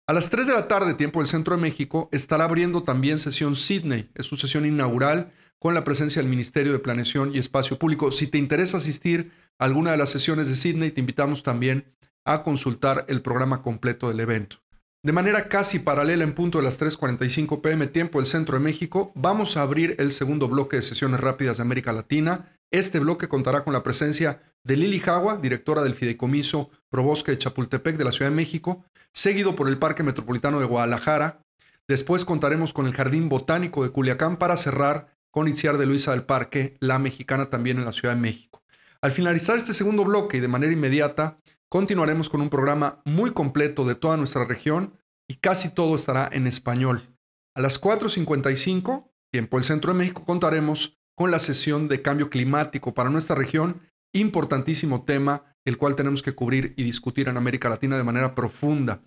A 0.08 0.14
las 0.14 0.30
3 0.30 0.48
de 0.48 0.54
la 0.54 0.68
tarde, 0.68 0.96
tiempo 0.96 1.20
del 1.20 1.28
Centro 1.28 1.56
de 1.56 1.62
México, 1.62 2.10
estará 2.12 2.46
abriendo 2.46 2.84
también 2.84 3.20
sesión 3.20 3.56
Sydney. 3.56 4.10
Es 4.16 4.26
su 4.26 4.36
sesión 4.36 4.66
inaugural 4.66 5.32
con 5.60 5.74
la 5.74 5.84
presencia 5.84 6.22
del 6.22 6.30
Ministerio 6.30 6.72
de 6.72 6.80
Planeación 6.80 7.36
y 7.36 7.38
Espacio 7.38 7.78
Público. 7.78 8.12
Si 8.12 8.28
te 8.28 8.40
interesa 8.40 8.78
asistir 8.78 9.32
a 9.60 9.66
alguna 9.66 9.92
de 9.92 9.98
las 9.98 10.10
sesiones 10.10 10.48
de 10.48 10.56
Sydney, 10.56 10.92
te 10.92 11.02
invitamos 11.02 11.44
también 11.44 11.86
a 12.26 12.42
consultar 12.42 13.06
el 13.10 13.22
programa 13.22 13.62
completo 13.62 14.10
del 14.10 14.20
evento. 14.20 14.58
De 15.04 15.14
manera 15.14 15.48
casi 15.50 15.80
paralela 15.80 16.24
en 16.24 16.34
punto 16.34 16.58
de 16.58 16.64
las 16.64 16.80
3.45 16.80 17.62
pm 17.62 17.88
tiempo 17.88 18.20
del 18.20 18.28
centro 18.28 18.58
de 18.58 18.64
México, 18.64 19.12
vamos 19.16 19.56
a 19.56 19.62
abrir 19.62 19.96
el 20.00 20.12
segundo 20.12 20.48
bloque 20.48 20.78
de 20.78 20.84
sesiones 20.84 21.20
rápidas 21.20 21.58
de 21.58 21.64
América 21.64 21.94
Latina. 21.94 22.56
Este 22.72 23.00
bloque 23.00 23.28
contará 23.28 23.64
con 23.64 23.74
la 23.74 23.84
presencia 23.84 24.42
de 24.64 24.78
Lili 24.78 25.00
Jagua, 25.00 25.38
directora 25.38 25.84
del 25.84 25.94
Fideicomiso 25.94 26.70
Probosque 26.90 27.32
de 27.32 27.38
Chapultepec 27.38 27.98
de 27.98 28.04
la 28.04 28.12
Ciudad 28.12 28.32
de 28.32 28.36
México, 28.36 28.86
seguido 29.14 29.56
por 29.56 29.68
el 29.68 29.78
Parque 29.78 30.04
Metropolitano 30.04 30.60
de 30.60 30.66
Guadalajara. 30.66 31.42
Después 31.88 32.26
contaremos 32.26 32.74
con 32.74 32.88
el 32.88 32.94
Jardín 32.94 33.30
Botánico 33.30 33.84
de 33.84 33.90
Culiacán 33.90 34.38
para 34.38 34.58
cerrar 34.58 35.18
con 35.30 35.48
Itziar 35.48 35.78
de 35.78 35.86
Luisa 35.86 36.12
del 36.12 36.24
Parque, 36.24 36.78
la 36.80 36.98
mexicana 36.98 37.50
también 37.50 37.78
en 37.78 37.86
la 37.86 37.94
Ciudad 37.94 38.16
de 38.16 38.22
México. 38.22 38.64
Al 39.02 39.12
finalizar 39.12 39.58
este 39.58 39.74
segundo 39.74 40.06
bloque 40.06 40.38
y 40.38 40.40
de 40.40 40.48
manera 40.48 40.74
inmediata, 40.74 41.40
Continuaremos 41.72 42.28
con 42.28 42.42
un 42.42 42.50
programa 42.50 43.02
muy 43.06 43.32
completo 43.32 43.86
de 43.86 43.96
toda 43.96 44.18
nuestra 44.18 44.44
región 44.44 44.98
y 45.26 45.36
casi 45.36 45.70
todo 45.70 45.96
estará 45.96 46.28
en 46.30 46.46
español. 46.46 47.16
A 47.56 47.62
las 47.62 47.82
4.55, 47.82 49.10
tiempo 49.32 49.56
del 49.56 49.64
Centro 49.64 49.94
de 49.94 50.00
México, 50.00 50.26
contaremos 50.26 51.00
con 51.22 51.30
la 51.30 51.38
sesión 51.38 51.88
de 51.88 52.02
cambio 52.02 52.32
climático 52.32 52.96
para 52.96 53.12
nuestra 53.12 53.36
región, 53.36 53.82
importantísimo 54.12 55.04
tema, 55.04 55.54
el 55.66 55.78
cual 55.78 55.96
tenemos 55.96 56.24
que 56.24 56.34
cubrir 56.34 56.74
y 56.78 56.84
discutir 56.84 57.30
en 57.30 57.38
América 57.38 57.70
Latina 57.70 57.96
de 57.96 58.04
manera 58.04 58.34
profunda. 58.34 59.04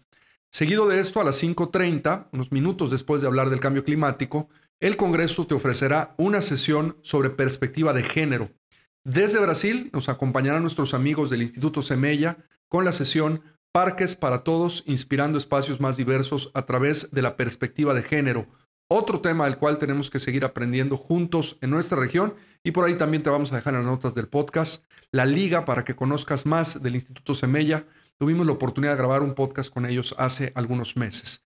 Seguido 0.49 0.87
de 0.87 1.01
esto, 1.01 1.21
a 1.21 1.25
las 1.25 1.43
5.30, 1.43 2.29
unos 2.31 2.53
minutos 2.53 2.93
después 2.93 3.21
de 3.21 3.27
hablar 3.27 3.51
del 3.51 3.59
cambio 3.59 3.83
climático, 3.83 4.49
el 4.79 4.97
Congreso 4.97 5.45
te 5.49 5.55
ofrecerá 5.55 6.15
una 6.17 6.41
sesión 6.41 6.99
sobre 7.03 7.31
perspectiva 7.31 7.93
de 7.93 8.05
género. 8.05 8.53
Desde 9.03 9.41
Brasil 9.41 9.91
nos 9.93 10.09
acompañarán 10.09 10.63
nuestros 10.63 10.95
amigos 10.95 11.31
del 11.31 11.43
Instituto 11.43 11.83
Semella 11.83 12.37
con 12.69 12.85
la 12.85 12.93
sesión 12.93 13.43
Parques 13.73 14.15
para 14.15 14.45
Todos, 14.45 14.85
inspirando 14.87 15.37
espacios 15.37 15.81
más 15.81 15.97
diversos 15.97 16.53
a 16.55 16.65
través 16.65 17.11
de 17.11 17.23
la 17.23 17.37
perspectiva 17.37 17.93
de 17.93 18.05
género. 18.05 18.47
Otro 18.89 19.21
tema 19.21 19.45
del 19.45 19.57
cual 19.57 19.79
tenemos 19.79 20.11
que 20.11 20.21
seguir 20.21 20.45
aprendiendo 20.45 20.97
juntos 20.97 21.57
en 21.63 21.71
nuestra 21.71 21.99
región 21.99 22.35
y 22.63 22.73
por 22.73 22.85
ahí 22.85 22.95
también 22.95 23.23
te 23.23 23.31
vamos 23.31 23.51
a 23.51 23.57
dejar 23.57 23.75
en 23.75 23.81
las 23.81 23.89
notas 23.89 24.15
del 24.15 24.29
podcast 24.29 24.85
la 25.11 25.25
liga 25.25 25.65
para 25.65 25.85
que 25.85 25.97
conozcas 25.97 26.45
más 26.45 26.83
del 26.83 26.95
Instituto 26.95 27.35
Semella. 27.35 27.87
Tuvimos 28.19 28.45
la 28.47 28.53
oportunidad 28.53 28.93
de 28.93 28.99
grabar 28.99 29.23
un 29.23 29.35
podcast 29.35 29.73
con 29.73 29.87
ellos 29.87 30.15
hace 30.19 30.53
algunos 30.55 30.97
meses. 30.97 31.45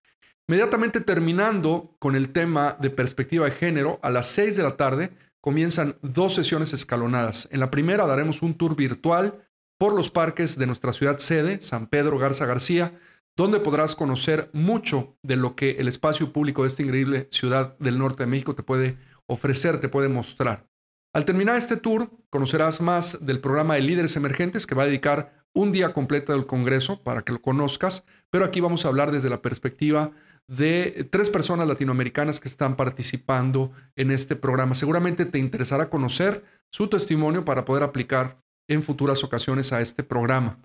Inmediatamente 0.49 0.99
terminando 0.99 1.95
con 1.99 2.15
el 2.15 2.29
tema 2.29 2.75
de 2.79 2.89
perspectiva 2.89 3.45
de 3.45 3.51
género, 3.51 3.99
a 4.01 4.09
las 4.09 4.27
6 4.27 4.57
de 4.57 4.63
la 4.63 4.75
tarde 4.75 5.11
comienzan 5.39 5.95
dos 6.01 6.33
sesiones 6.33 6.73
escalonadas. 6.73 7.47
En 7.51 7.61
la 7.61 7.71
primera 7.71 8.05
daremos 8.05 8.41
un 8.41 8.55
tour 8.55 8.75
virtual 8.75 9.47
por 9.77 9.93
los 9.93 10.09
parques 10.09 10.57
de 10.57 10.67
nuestra 10.67 10.91
ciudad 10.91 11.19
sede, 11.19 11.61
San 11.61 11.87
Pedro 11.87 12.17
Garza 12.17 12.45
García, 12.45 12.99
donde 13.39 13.61
podrás 13.61 13.95
conocer 13.95 14.49
mucho 14.51 15.15
de 15.23 15.37
lo 15.37 15.55
que 15.55 15.77
el 15.79 15.87
espacio 15.87 16.33
público 16.33 16.63
de 16.63 16.67
esta 16.67 16.83
increíble 16.83 17.29
ciudad 17.31 17.77
del 17.79 17.97
norte 17.97 18.23
de 18.23 18.27
México 18.27 18.53
te 18.53 18.63
puede 18.63 18.97
ofrecer, 19.27 19.79
te 19.79 19.87
puede 19.87 20.09
mostrar. 20.09 20.67
Al 21.15 21.23
terminar 21.23 21.55
este 21.55 21.77
tour, 21.77 22.11
conocerás 22.29 22.81
más 22.81 23.25
del 23.25 23.39
programa 23.39 23.75
de 23.75 23.81
líderes 23.81 24.17
emergentes 24.17 24.67
que 24.67 24.75
va 24.75 24.83
a 24.83 24.87
dedicar 24.87 25.45
un 25.53 25.71
día 25.71 25.93
completo 25.93 26.33
del 26.33 26.47
Congreso 26.47 27.01
para 27.01 27.21
que 27.21 27.31
lo 27.31 27.41
conozcas, 27.41 28.03
pero 28.29 28.43
aquí 28.43 28.59
vamos 28.59 28.83
a 28.83 28.89
hablar 28.89 29.09
desde 29.09 29.29
la 29.29 29.41
perspectiva 29.41 30.11
de 30.49 31.07
tres 31.09 31.29
personas 31.29 31.65
latinoamericanas 31.65 32.41
que 32.41 32.49
están 32.49 32.75
participando 32.75 33.71
en 33.95 34.11
este 34.11 34.35
programa. 34.35 34.75
Seguramente 34.75 35.23
te 35.23 35.39
interesará 35.39 35.89
conocer 35.89 36.43
su 36.73 36.89
testimonio 36.89 37.45
para 37.45 37.63
poder 37.63 37.83
aplicar 37.83 38.41
en 38.67 38.83
futuras 38.83 39.23
ocasiones 39.23 39.71
a 39.71 39.79
este 39.79 40.03
programa. 40.03 40.59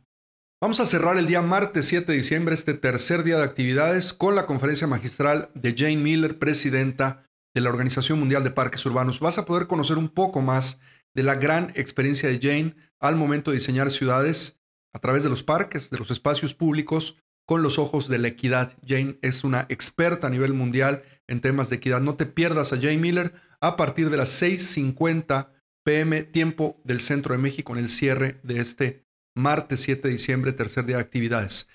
Vamos 0.65 0.81
a 0.81 0.87
cerrar 0.87 1.19
el 1.19 1.27
día 1.27 1.43
martes 1.43 1.85
7 1.89 2.11
de 2.11 2.17
diciembre, 2.17 2.55
este 2.55 2.73
tercer 2.73 3.23
día 3.23 3.37
de 3.37 3.45
actividades, 3.45 4.15
con 4.15 4.35
la 4.35 4.47
conferencia 4.47 4.87
magistral 4.87 5.51
de 5.53 5.75
Jane 5.77 5.99
Miller, 5.99 6.39
presidenta 6.39 7.29
de 7.53 7.61
la 7.61 7.69
Organización 7.69 8.19
Mundial 8.19 8.45
de 8.45 8.51
Parques 8.51 8.87
Urbanos. 8.87 9.21
Vas 9.21 9.37
a 9.37 9.45
poder 9.45 9.67
conocer 9.67 9.99
un 9.99 10.09
poco 10.09 10.41
más 10.41 10.81
de 11.13 11.23
la 11.23 11.35
gran 11.35 11.71
experiencia 11.75 12.31
de 12.31 12.41
Jane 12.41 12.77
al 12.99 13.15
momento 13.15 13.51
de 13.51 13.59
diseñar 13.59 13.91
ciudades 13.91 14.59
a 14.95 15.01
través 15.01 15.23
de 15.23 15.29
los 15.29 15.43
parques, 15.43 15.91
de 15.91 15.99
los 15.99 16.11
espacios 16.11 16.55
públicos, 16.55 17.17
con 17.45 17.63
los 17.63 17.79
ojos 17.79 18.09
de 18.09 18.17
la 18.17 18.29
equidad. 18.29 18.73
Jane 18.89 19.19
es 19.21 19.45
una 19.45 19.67
experta 19.69 20.29
a 20.29 20.31
nivel 20.31 20.55
mundial 20.55 21.03
en 21.27 21.43
temas 21.43 21.69
de 21.69 21.77
equidad. 21.77 22.01
No 22.01 22.15
te 22.15 22.25
pierdas 22.25 22.73
a 22.73 22.77
Jane 22.77 22.97
Miller 22.97 23.35
a 23.61 23.77
partir 23.77 24.09
de 24.09 24.17
las 24.17 24.43
6.50 24.43 25.51
pm, 25.85 26.23
tiempo 26.23 26.81
del 26.85 27.03
centro 27.03 27.35
de 27.35 27.43
México, 27.43 27.75
en 27.75 27.81
el 27.81 27.91
cierre 27.91 28.41
de 28.45 28.61
este 28.61 29.04
martes 29.35 29.81
7 29.81 30.09
de 30.09 30.15
diciembre, 30.15 30.53
tercer 30.53 30.87
día 30.87 30.97
de 30.97 31.03
actividades. 31.03 31.69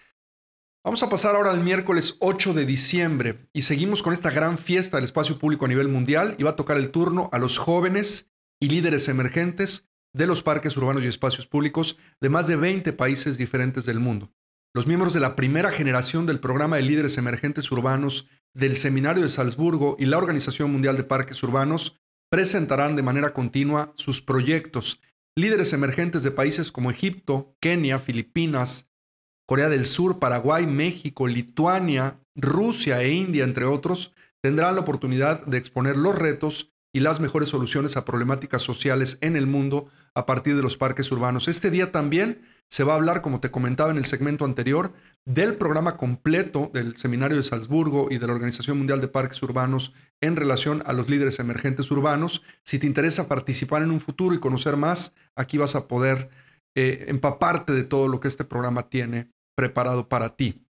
Vamos 0.83 1.03
a 1.03 1.09
pasar 1.09 1.35
ahora 1.35 1.51
al 1.51 1.61
miércoles 1.61 2.15
8 2.19 2.53
de 2.53 2.65
diciembre 2.65 3.49
y 3.51 3.63
seguimos 3.63 4.01
con 4.01 4.13
esta 4.13 4.29
gran 4.29 4.57
fiesta 4.57 4.97
del 4.97 5.03
espacio 5.03 5.37
público 5.37 5.65
a 5.65 5.67
nivel 5.67 5.89
mundial 5.89 6.35
y 6.37 6.43
va 6.43 6.51
a 6.51 6.55
tocar 6.55 6.77
el 6.77 6.89
turno 6.89 7.29
a 7.33 7.37
los 7.37 7.57
jóvenes 7.57 8.31
y 8.61 8.69
líderes 8.69 9.07
emergentes 9.09 9.89
de 10.13 10.25
los 10.25 10.41
parques 10.41 10.75
urbanos 10.77 11.03
y 11.03 11.07
espacios 11.07 11.47
públicos 11.47 11.97
de 12.21 12.29
más 12.29 12.47
de 12.47 12.55
20 12.55 12.93
países 12.93 13.37
diferentes 13.37 13.85
del 13.85 13.99
mundo. 13.99 14.31
Los 14.73 14.87
miembros 14.87 15.13
de 15.13 15.19
la 15.19 15.35
primera 15.35 15.71
generación 15.71 16.25
del 16.25 16.39
programa 16.39 16.77
de 16.77 16.83
líderes 16.83 17.17
emergentes 17.17 17.71
urbanos 17.71 18.27
del 18.53 18.75
Seminario 18.75 19.23
de 19.23 19.29
Salzburgo 19.29 19.95
y 19.99 20.05
la 20.05 20.17
Organización 20.17 20.71
Mundial 20.71 20.95
de 20.95 21.03
Parques 21.03 21.41
Urbanos 21.43 21.99
presentarán 22.29 22.95
de 22.95 23.03
manera 23.03 23.33
continua 23.33 23.93
sus 23.95 24.21
proyectos. 24.21 25.01
Líderes 25.35 25.73
emergentes 25.73 26.23
de 26.23 26.31
países 26.31 26.71
como 26.71 26.91
Egipto, 26.91 27.55
Kenia, 27.59 27.99
Filipinas, 27.99 28.89
Corea 29.47 29.69
del 29.69 29.85
Sur, 29.85 30.19
Paraguay, 30.19 30.67
México, 30.67 31.27
Lituania, 31.27 32.19
Rusia 32.35 33.01
e 33.01 33.13
India, 33.13 33.43
entre 33.43 33.65
otros, 33.65 34.13
tendrán 34.41 34.75
la 34.75 34.81
oportunidad 34.81 35.45
de 35.45 35.57
exponer 35.57 35.97
los 35.97 36.15
retos 36.15 36.71
y 36.93 36.99
las 36.99 37.19
mejores 37.19 37.49
soluciones 37.49 37.97
a 37.97 38.05
problemáticas 38.05 38.61
sociales 38.61 39.17
en 39.21 39.35
el 39.35 39.47
mundo 39.47 39.89
a 40.13 40.25
partir 40.25 40.55
de 40.55 40.61
los 40.61 40.77
parques 40.77 41.11
urbanos. 41.11 41.47
Este 41.47 41.71
día 41.71 41.91
también 41.91 42.41
se 42.69 42.83
va 42.83 42.93
a 42.93 42.95
hablar, 42.95 43.21
como 43.21 43.39
te 43.39 43.51
comentaba 43.51 43.91
en 43.91 43.97
el 43.97 44.05
segmento 44.05 44.45
anterior, 44.45 44.93
del 45.25 45.57
programa 45.57 45.97
completo 45.97 46.71
del 46.73 46.95
Seminario 46.97 47.37
de 47.37 47.43
Salzburgo 47.43 48.07
y 48.09 48.17
de 48.17 48.27
la 48.27 48.33
Organización 48.33 48.77
Mundial 48.77 49.01
de 49.01 49.07
Parques 49.07 49.41
Urbanos 49.43 49.93
en 50.21 50.35
relación 50.35 50.83
a 50.85 50.93
los 50.93 51.09
líderes 51.09 51.39
emergentes 51.39 51.89
urbanos. 51.91 52.43
Si 52.63 52.79
te 52.79 52.87
interesa 52.87 53.27
participar 53.27 53.81
en 53.81 53.91
un 53.91 53.99
futuro 53.99 54.35
y 54.35 54.39
conocer 54.39 54.77
más, 54.77 55.13
aquí 55.35 55.57
vas 55.57 55.75
a 55.75 55.87
poder 55.87 56.29
eh, 56.75 57.05
empaparte 57.07 57.73
de 57.73 57.83
todo 57.83 58.07
lo 58.07 58.19
que 58.19 58.27
este 58.27 58.45
programa 58.45 58.89
tiene 58.89 59.31
preparado 59.55 60.07
para 60.07 60.35
ti. 60.35 60.65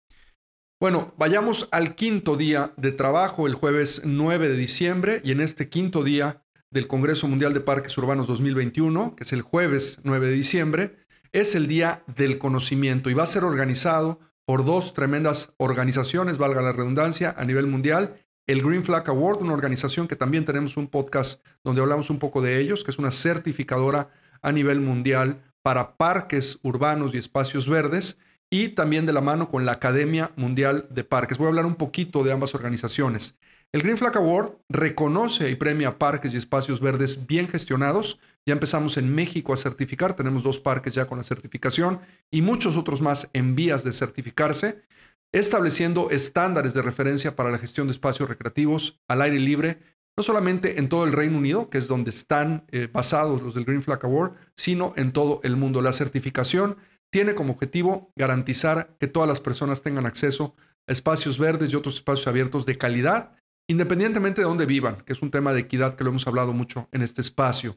Bueno, 0.79 1.15
vayamos 1.17 1.69
al 1.73 1.95
quinto 1.95 2.37
día 2.37 2.73
de 2.77 2.93
trabajo, 2.93 3.47
el 3.47 3.55
jueves 3.55 4.03
9 4.05 4.49
de 4.49 4.57
diciembre, 4.57 5.23
y 5.25 5.33
en 5.33 5.41
este 5.41 5.71
quinto 5.71 6.05
día 6.05 6.45
del 6.71 6.87
Congreso 6.87 7.27
Mundial 7.29 7.55
de 7.55 7.61
Parques 7.61 7.97
Urbanos 7.97 8.27
2021, 8.27 9.17
que 9.17 9.25
es 9.25 9.33
el 9.33 9.41
jueves 9.41 10.01
9 10.05 10.27
de 10.27 10.33
diciembre, 10.33 11.06
es 11.37 11.55
el 11.55 11.69
Día 11.69 12.03
del 12.07 12.39
Conocimiento 12.39 13.11
y 13.11 13.15
va 13.15 13.25
a 13.25 13.27
ser 13.27 13.45
organizado 13.45 14.21
por 14.47 14.65
dos 14.65 14.95
tremendas 14.95 15.53
organizaciones, 15.59 16.39
valga 16.39 16.63
la 16.63 16.73
redundancia, 16.73 17.35
a 17.37 17.45
nivel 17.45 17.67
mundial. 17.67 18.25
El 18.47 18.63
Green 18.63 18.83
Flag 18.83 19.07
Award, 19.11 19.43
una 19.43 19.53
organización 19.53 20.09
que 20.09 20.17
también 20.17 20.47
tenemos 20.47 20.79
un 20.79 20.87
podcast 20.87 21.45
donde 21.63 21.83
hablamos 21.83 22.09
un 22.09 22.19
poco 22.19 22.41
de 22.41 22.59
ellos, 22.59 22.85
que 22.85 22.91
es 22.91 22.99
una 22.99 23.11
certificadora 23.11 24.09
a 24.41 24.51
nivel 24.51 24.81
mundial 24.81 25.43
para 25.63 25.99
parques 25.99 26.59
urbanos 26.63 27.13
y 27.13 27.19
espacios 27.19 27.69
verdes 27.69 28.19
y 28.49 28.69
también 28.69 29.05
de 29.05 29.13
la 29.13 29.21
mano 29.21 29.51
con 29.51 29.67
la 29.67 29.73
Academia 29.73 30.31
Mundial 30.37 30.87
de 30.89 31.05
Parques. 31.05 31.37
Voy 31.37 31.49
a 31.49 31.49
hablar 31.51 31.67
un 31.67 31.75
poquito 31.75 32.25
de 32.25 32.33
ambas 32.33 32.55
organizaciones. 32.55 33.37
El 33.73 33.83
Green 33.83 33.99
Flag 33.99 34.17
Award 34.17 34.53
reconoce 34.71 35.51
y 35.51 35.57
premia 35.57 35.99
parques 35.99 36.33
y 36.33 36.39
espacios 36.39 36.81
verdes 36.81 37.27
bien 37.27 37.47
gestionados. 37.47 38.19
Ya 38.49 38.53
empezamos 38.53 38.97
en 38.97 39.13
México 39.13 39.53
a 39.53 39.57
certificar, 39.57 40.15
tenemos 40.15 40.45
dos 40.45 40.61
parques 40.61 40.93
ya 40.93 41.07
con 41.07 41.19
la 41.19 41.25
certificación 41.25 42.01
y 42.31 42.43
muchos 42.43 42.77
otros 42.77 43.03
más 43.03 43.29
en 43.33 43.57
vías 43.57 43.83
de 43.83 43.93
certificarse, 43.93 44.85
estableciendo 45.35 46.11
estándares 46.11 46.73
de 46.73 46.83
referencia 46.83 47.35
para 47.35 47.51
la 47.51 47.59
gestión 47.59 47.89
de 47.89 47.93
espacios 47.93 48.29
recreativos 48.29 49.01
al 49.09 49.23
aire 49.23 49.41
libre, 49.41 49.81
no 50.17 50.23
solamente 50.23 50.79
en 50.79 50.89
todo 50.89 51.05
el 51.05 51.13
Reino 51.13 51.37
Unido, 51.37 51.69
que 51.71 51.79
es 51.79 51.89
donde 51.89 52.11
están 52.11 52.65
eh, 52.71 52.89
basados 52.91 53.43
los 53.43 53.55
del 53.55 53.65
Green 53.65 53.83
Flag 53.83 54.05
Award, 54.05 54.35
sino 54.55 54.95
en 54.97 55.13
todo 55.13 55.41
el 55.43 55.57
mundo. 55.57 55.83
La 55.83 55.93
certificación 55.93 56.77
tiene 57.11 57.35
como 57.35 57.55
objetivo 57.55 58.13
garantizar 58.15 58.97
que 59.01 59.09
todas 59.09 59.29
las 59.29 59.41
personas 59.41 59.83
tengan 59.83 60.07
acceso 60.07 60.55
a 60.89 60.93
espacios 60.93 61.37
verdes 61.39 61.73
y 61.73 61.77
otros 61.77 61.97
espacios 61.97 62.29
abiertos 62.29 62.65
de 62.65 62.79
calidad, 62.79 63.33
independientemente 63.69 64.41
de 64.41 64.47
dónde 64.47 64.67
vivan, 64.67 65.03
que 65.03 65.15
es 65.15 65.21
un 65.21 65.33
tema 65.33 65.53
de 65.53 65.61
equidad 65.61 65.97
que 65.97 66.05
lo 66.05 66.11
hemos 66.11 66.29
hablado 66.29 66.53
mucho 66.53 66.89
en 66.93 67.03
este 67.03 67.21
espacio, 67.21 67.77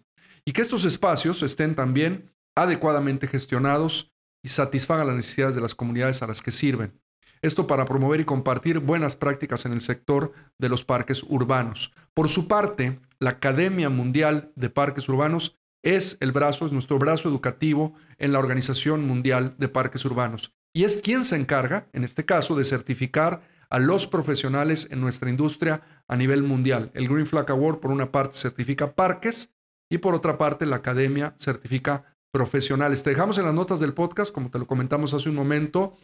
y 0.50 0.51
que 0.51 0.63
estos 0.63 0.84
espacios 0.84 1.44
estén 1.44 1.75
también 1.75 2.34
adecuadamente 2.56 3.27
gestionados 3.27 4.12
y 4.44 4.50
satisfagan 4.50 5.06
las 5.06 5.15
necesidades 5.15 5.53
de 5.53 5.62
las 5.62 5.75
comunidades 5.75 6.24
a 6.24 6.27
las 6.27 6.41
que 6.41 6.50
sirven. 6.50 7.00
Esto 7.44 7.68
para 7.68 7.86
promover 7.86 8.20
y 8.20 8.25
compartir 8.25 8.79
buenas 8.79 9.15
prácticas 9.15 9.68
en 9.68 9.74
el 9.74 9.82
sector 9.82 10.34
de 10.58 10.70
los 10.70 10.84
parques 10.84 11.22
urbanos. 11.22 11.94
Por 12.15 12.29
su 12.29 12.48
parte, 12.48 13.00
la 13.20 13.29
Academia 13.29 13.91
Mundial 13.91 14.51
de 14.56 14.72
Parques 14.72 15.08
Urbanos 15.08 15.56
es 15.84 16.18
el 16.20 16.32
brazo, 16.32 16.65
es 16.65 16.72
nuestro 16.72 16.98
brazo 16.98 17.29
educativo 17.29 17.94
en 18.18 18.32
la 18.32 18.39
Organización 18.39 19.06
Mundial 19.06 19.53
de 19.60 19.68
Parques 19.68 20.03
Urbanos. 20.03 20.56
Y 20.74 20.84
es 20.84 20.98
quien 20.98 21.25
se 21.25 21.36
encarga, 21.36 21.89
en 21.94 22.03
este 22.03 22.25
caso, 22.25 22.56
de 22.56 22.63
certificar 22.63 23.44
a 23.70 23.77
los 23.77 24.08
profesionales 24.08 24.88
en 24.89 25.00
nuestra 25.00 25.29
industria 25.29 25.84
a 26.08 26.15
nivel 26.15 26.41
mundial. 26.41 26.89
El 26.96 27.08
Green 27.08 27.27
Flag 27.27 27.51
Award, 27.51 27.82
por 27.82 27.91
una 27.91 28.12
parte, 28.12 28.36
certifica 28.36 28.96
parques 28.96 29.53
y 29.89 29.98
por 29.98 30.13
otra 30.13 30.38
parte, 30.38 30.65
la 30.65 30.77
academia 30.77 31.36
certifica 31.38 32.15
profesionales. 32.31 33.03
Te 33.03 33.10
dejamos 33.10 33.38
en 33.38 33.46
las 33.46 33.53
notas 33.53 33.79
del 33.79 33.93
podcast, 33.93 34.31
como 34.31 34.51
te 34.51 34.60
lo 34.60 34.67
comentamos 34.67 35.13
hace 35.13 35.29
un 35.29 35.36
momento. 35.36 35.98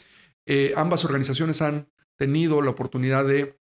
Eh, 0.48 0.74
ambas 0.76 1.06
organizaciones 1.06 1.62
han 1.62 1.88
tenido 2.18 2.62
la 2.62 2.72
oportunidad 2.72 3.26
de 3.26 3.60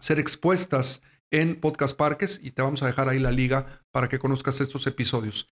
ser 0.00 0.18
expuestas 0.18 1.02
en 1.30 1.60
Podcast 1.60 1.96
Parques 1.96 2.40
y 2.42 2.52
te 2.52 2.62
vamos 2.62 2.82
a 2.82 2.86
dejar 2.86 3.08
ahí 3.08 3.18
la 3.18 3.32
liga 3.32 3.82
para 3.90 4.08
que 4.08 4.18
conozcas 4.18 4.60
estos 4.60 4.86
episodios. 4.86 5.50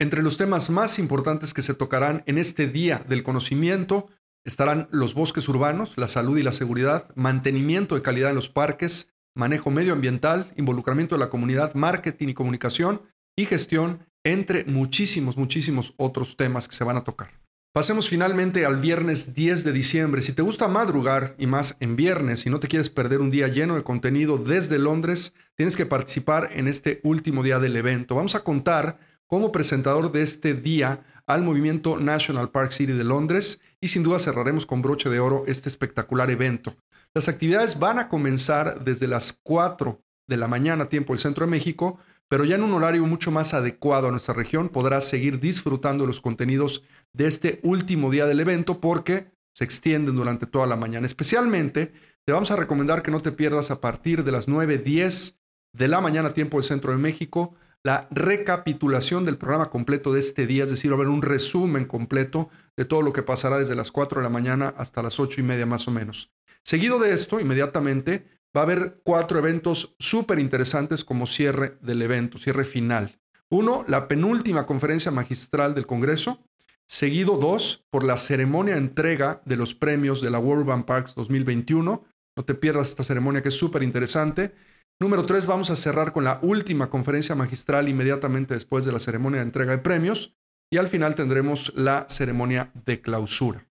Entre 0.00 0.22
los 0.22 0.36
temas 0.36 0.70
más 0.70 0.98
importantes 0.98 1.54
que 1.54 1.62
se 1.62 1.74
tocarán 1.74 2.22
en 2.26 2.38
este 2.38 2.66
Día 2.66 3.04
del 3.08 3.22
Conocimiento 3.22 4.08
estarán 4.44 4.88
los 4.90 5.14
bosques 5.14 5.48
urbanos, 5.48 5.96
la 5.96 6.08
salud 6.08 6.36
y 6.36 6.42
la 6.42 6.52
seguridad, 6.52 7.10
mantenimiento 7.14 7.94
de 7.94 8.02
calidad 8.02 8.30
en 8.30 8.36
los 8.36 8.48
parques, 8.48 9.14
manejo 9.34 9.70
medioambiental, 9.70 10.52
involucramiento 10.56 11.14
de 11.14 11.20
la 11.20 11.30
comunidad, 11.30 11.74
marketing 11.74 12.28
y 12.28 12.34
comunicación 12.34 13.02
y 13.36 13.46
gestión, 13.46 14.06
entre 14.24 14.64
muchísimos, 14.64 15.36
muchísimos 15.36 15.94
otros 15.96 16.36
temas 16.36 16.68
que 16.68 16.76
se 16.76 16.84
van 16.84 16.96
a 16.96 17.04
tocar. 17.04 17.30
Pasemos 17.74 18.08
finalmente 18.08 18.64
al 18.66 18.76
viernes 18.76 19.34
10 19.34 19.64
de 19.64 19.72
diciembre. 19.72 20.22
Si 20.22 20.32
te 20.32 20.42
gusta 20.42 20.68
madrugar 20.68 21.34
y 21.38 21.48
más 21.48 21.76
en 21.80 21.96
viernes 21.96 22.46
y 22.46 22.50
no 22.50 22.60
te 22.60 22.68
quieres 22.68 22.88
perder 22.88 23.20
un 23.20 23.32
día 23.32 23.48
lleno 23.48 23.74
de 23.74 23.82
contenido 23.82 24.38
desde 24.38 24.78
Londres, 24.78 25.34
tienes 25.56 25.76
que 25.76 25.84
participar 25.84 26.50
en 26.52 26.68
este 26.68 27.00
último 27.02 27.42
día 27.42 27.58
del 27.58 27.76
evento. 27.76 28.14
Vamos 28.14 28.36
a 28.36 28.44
contar 28.44 29.00
como 29.26 29.50
presentador 29.50 30.12
de 30.12 30.22
este 30.22 30.54
día 30.54 31.02
al 31.26 31.42
movimiento 31.42 31.98
National 31.98 32.52
Park 32.52 32.70
City 32.70 32.92
de 32.92 33.02
Londres 33.02 33.60
y 33.80 33.88
sin 33.88 34.04
duda 34.04 34.20
cerraremos 34.20 34.66
con 34.66 34.80
broche 34.80 35.10
de 35.10 35.18
oro 35.18 35.42
este 35.48 35.68
espectacular 35.68 36.30
evento. 36.30 36.76
Las 37.12 37.28
actividades 37.28 37.80
van 37.80 37.98
a 37.98 38.08
comenzar 38.08 38.84
desde 38.84 39.08
las 39.08 39.32
4 39.42 40.00
de 40.28 40.36
la 40.36 40.46
mañana, 40.46 40.88
tiempo 40.88 41.12
del 41.12 41.20
centro 41.20 41.44
de 41.44 41.50
México, 41.50 41.98
pero 42.34 42.44
ya 42.44 42.56
en 42.56 42.64
un 42.64 42.72
horario 42.72 43.06
mucho 43.06 43.30
más 43.30 43.54
adecuado 43.54 44.08
a 44.08 44.10
nuestra 44.10 44.34
región 44.34 44.68
podrás 44.68 45.04
seguir 45.04 45.38
disfrutando 45.38 46.04
los 46.04 46.20
contenidos 46.20 46.82
de 47.12 47.28
este 47.28 47.60
último 47.62 48.10
día 48.10 48.26
del 48.26 48.40
evento 48.40 48.80
porque 48.80 49.30
se 49.52 49.62
extienden 49.62 50.16
durante 50.16 50.46
toda 50.46 50.66
la 50.66 50.74
mañana. 50.74 51.06
Especialmente 51.06 51.92
te 52.24 52.32
vamos 52.32 52.50
a 52.50 52.56
recomendar 52.56 53.04
que 53.04 53.12
no 53.12 53.22
te 53.22 53.30
pierdas 53.30 53.70
a 53.70 53.80
partir 53.80 54.24
de 54.24 54.32
las 54.32 54.48
9.10 54.48 55.38
de 55.74 55.86
la 55.86 56.00
mañana 56.00 56.34
tiempo 56.34 56.56
del 56.56 56.64
centro 56.64 56.90
de 56.90 56.98
México 56.98 57.54
la 57.84 58.08
recapitulación 58.10 59.24
del 59.24 59.38
programa 59.38 59.70
completo 59.70 60.12
de 60.12 60.18
este 60.18 60.48
día, 60.48 60.64
es 60.64 60.70
decir, 60.70 60.90
va 60.90 60.96
a 60.96 60.98
haber 60.98 61.10
un 61.10 61.22
resumen 61.22 61.84
completo 61.84 62.48
de 62.76 62.84
todo 62.84 63.02
lo 63.02 63.12
que 63.12 63.22
pasará 63.22 63.58
desde 63.58 63.76
las 63.76 63.92
4 63.92 64.20
de 64.20 64.24
la 64.24 64.30
mañana 64.30 64.74
hasta 64.76 65.04
las 65.04 65.20
8 65.20 65.40
y 65.40 65.44
media 65.44 65.66
más 65.66 65.86
o 65.86 65.92
menos. 65.92 66.32
Seguido 66.64 66.98
de 66.98 67.12
esto, 67.12 67.38
inmediatamente 67.38 68.26
va 68.56 68.60
a 68.60 68.64
haber 68.64 69.00
cuatro 69.02 69.38
eventos 69.38 69.94
súper 69.98 70.38
interesantes 70.38 71.04
como 71.04 71.26
cierre 71.26 71.76
del 71.80 72.02
evento, 72.02 72.38
cierre 72.38 72.64
final. 72.64 73.18
Uno, 73.50 73.84
la 73.88 74.08
penúltima 74.08 74.66
conferencia 74.66 75.10
magistral 75.10 75.74
del 75.74 75.86
Congreso. 75.86 76.40
Seguido 76.86 77.36
dos, 77.38 77.84
por 77.90 78.04
la 78.04 78.16
ceremonia 78.16 78.74
de 78.74 78.80
entrega 78.80 79.42
de 79.44 79.56
los 79.56 79.74
premios 79.74 80.20
de 80.20 80.30
la 80.30 80.38
World 80.38 80.62
Urban 80.62 80.84
Parks 80.84 81.14
2021. 81.14 82.04
No 82.36 82.44
te 82.44 82.54
pierdas 82.54 82.88
esta 82.88 83.04
ceremonia 83.04 83.42
que 83.42 83.48
es 83.48 83.56
súper 83.56 83.82
interesante. 83.82 84.54
Número 85.00 85.24
tres, 85.26 85.46
vamos 85.46 85.70
a 85.70 85.76
cerrar 85.76 86.12
con 86.12 86.24
la 86.24 86.38
última 86.42 86.90
conferencia 86.90 87.34
magistral 87.34 87.88
inmediatamente 87.88 88.54
después 88.54 88.84
de 88.84 88.92
la 88.92 89.00
ceremonia 89.00 89.40
de 89.40 89.46
entrega 89.46 89.72
de 89.72 89.78
premios. 89.78 90.36
Y 90.70 90.76
al 90.76 90.88
final 90.88 91.14
tendremos 91.14 91.72
la 91.74 92.06
ceremonia 92.08 92.70
de 92.84 93.00
clausura. 93.00 93.66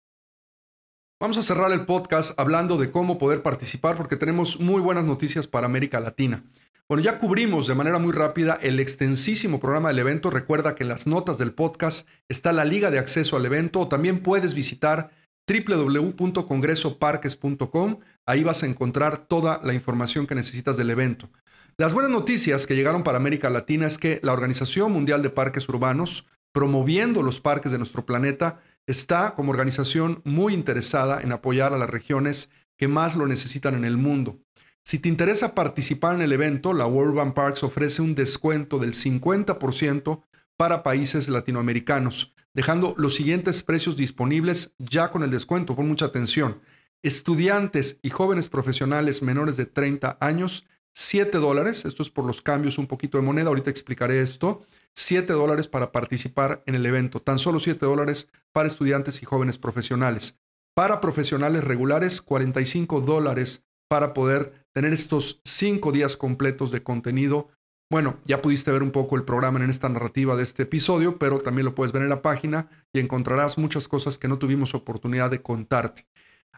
Vamos 1.22 1.36
a 1.36 1.42
cerrar 1.42 1.70
el 1.72 1.84
podcast 1.84 2.32
hablando 2.40 2.78
de 2.78 2.90
cómo 2.90 3.18
poder 3.18 3.42
participar 3.42 3.94
porque 3.94 4.16
tenemos 4.16 4.58
muy 4.58 4.80
buenas 4.80 5.04
noticias 5.04 5.46
para 5.46 5.66
América 5.66 6.00
Latina. 6.00 6.44
Bueno, 6.88 7.04
ya 7.04 7.18
cubrimos 7.18 7.66
de 7.66 7.74
manera 7.74 7.98
muy 7.98 8.12
rápida 8.12 8.58
el 8.62 8.80
extensísimo 8.80 9.60
programa 9.60 9.90
del 9.90 9.98
evento. 9.98 10.30
Recuerda 10.30 10.74
que 10.74 10.84
en 10.84 10.88
las 10.88 11.06
notas 11.06 11.36
del 11.36 11.52
podcast 11.52 12.08
está 12.30 12.54
la 12.54 12.64
liga 12.64 12.90
de 12.90 12.98
acceso 12.98 13.36
al 13.36 13.44
evento 13.44 13.80
o 13.80 13.88
también 13.88 14.22
puedes 14.22 14.54
visitar 14.54 15.10
www.congresoparques.com. 15.46 17.98
Ahí 18.24 18.42
vas 18.42 18.62
a 18.62 18.66
encontrar 18.66 19.18
toda 19.18 19.60
la 19.62 19.74
información 19.74 20.26
que 20.26 20.34
necesitas 20.34 20.78
del 20.78 20.88
evento. 20.88 21.28
Las 21.76 21.92
buenas 21.92 22.12
noticias 22.12 22.66
que 22.66 22.76
llegaron 22.76 23.02
para 23.02 23.18
América 23.18 23.50
Latina 23.50 23.86
es 23.86 23.98
que 23.98 24.20
la 24.22 24.32
Organización 24.32 24.90
Mundial 24.90 25.20
de 25.20 25.28
Parques 25.28 25.68
Urbanos, 25.68 26.24
promoviendo 26.54 27.20
los 27.20 27.40
parques 27.40 27.72
de 27.72 27.78
nuestro 27.78 28.06
planeta, 28.06 28.62
está 28.86 29.34
como 29.34 29.50
organización 29.50 30.22
muy 30.24 30.54
interesada 30.54 31.20
en 31.20 31.32
apoyar 31.32 31.72
a 31.72 31.78
las 31.78 31.90
regiones 31.90 32.50
que 32.76 32.88
más 32.88 33.16
lo 33.16 33.26
necesitan 33.26 33.74
en 33.74 33.84
el 33.84 33.96
mundo. 33.96 34.40
Si 34.84 34.98
te 34.98 35.08
interesa 35.08 35.54
participar 35.54 36.16
en 36.16 36.22
el 36.22 36.32
evento, 36.32 36.72
la 36.72 36.86
World 36.86 37.14
Bank 37.14 37.34
Parks 37.34 37.62
ofrece 37.62 38.02
un 38.02 38.14
descuento 38.14 38.78
del 38.78 38.94
50% 38.94 40.22
para 40.56 40.82
países 40.82 41.28
latinoamericanos, 41.28 42.34
dejando 42.54 42.94
los 42.96 43.14
siguientes 43.14 43.62
precios 43.62 43.96
disponibles 43.96 44.74
ya 44.78 45.10
con 45.10 45.22
el 45.22 45.30
descuento. 45.30 45.76
Pon 45.76 45.88
mucha 45.88 46.06
atención. 46.06 46.60
Estudiantes 47.02 47.98
y 48.02 48.10
jóvenes 48.10 48.48
profesionales 48.48 49.22
menores 49.22 49.56
de 49.56 49.66
30 49.66 50.18
años, 50.20 50.66
7 50.92 51.38
dólares. 51.38 51.84
Esto 51.84 52.02
es 52.02 52.10
por 52.10 52.24
los 52.24 52.42
cambios 52.42 52.78
un 52.78 52.86
poquito 52.86 53.16
de 53.16 53.22
moneda. 53.24 53.48
Ahorita 53.48 53.70
explicaré 53.70 54.20
esto. 54.20 54.66
7 54.94 55.32
dólares 55.32 55.68
para 55.68 55.92
participar 55.92 56.62
en 56.66 56.74
el 56.74 56.86
evento. 56.86 57.20
Tan 57.20 57.38
solo 57.38 57.60
7 57.60 57.84
dólares 57.84 58.28
para 58.52 58.68
estudiantes 58.68 59.22
y 59.22 59.26
jóvenes 59.26 59.58
profesionales. 59.58 60.38
Para 60.74 61.00
profesionales 61.00 61.64
regulares, 61.64 62.20
45 62.20 63.00
dólares 63.00 63.66
para 63.88 64.14
poder 64.14 64.66
tener 64.72 64.92
estos 64.92 65.40
5 65.44 65.92
días 65.92 66.16
completos 66.16 66.70
de 66.70 66.82
contenido. 66.82 67.48
Bueno, 67.90 68.18
ya 68.24 68.40
pudiste 68.40 68.70
ver 68.70 68.84
un 68.84 68.92
poco 68.92 69.16
el 69.16 69.24
programa 69.24 69.58
en 69.62 69.68
esta 69.68 69.88
narrativa 69.88 70.36
de 70.36 70.44
este 70.44 70.62
episodio, 70.62 71.18
pero 71.18 71.38
también 71.38 71.64
lo 71.64 71.74
puedes 71.74 71.92
ver 71.92 72.02
en 72.02 72.08
la 72.08 72.22
página 72.22 72.68
y 72.92 73.00
encontrarás 73.00 73.58
muchas 73.58 73.88
cosas 73.88 74.16
que 74.16 74.28
no 74.28 74.38
tuvimos 74.38 74.74
oportunidad 74.74 75.30
de 75.30 75.42
contarte. 75.42 76.06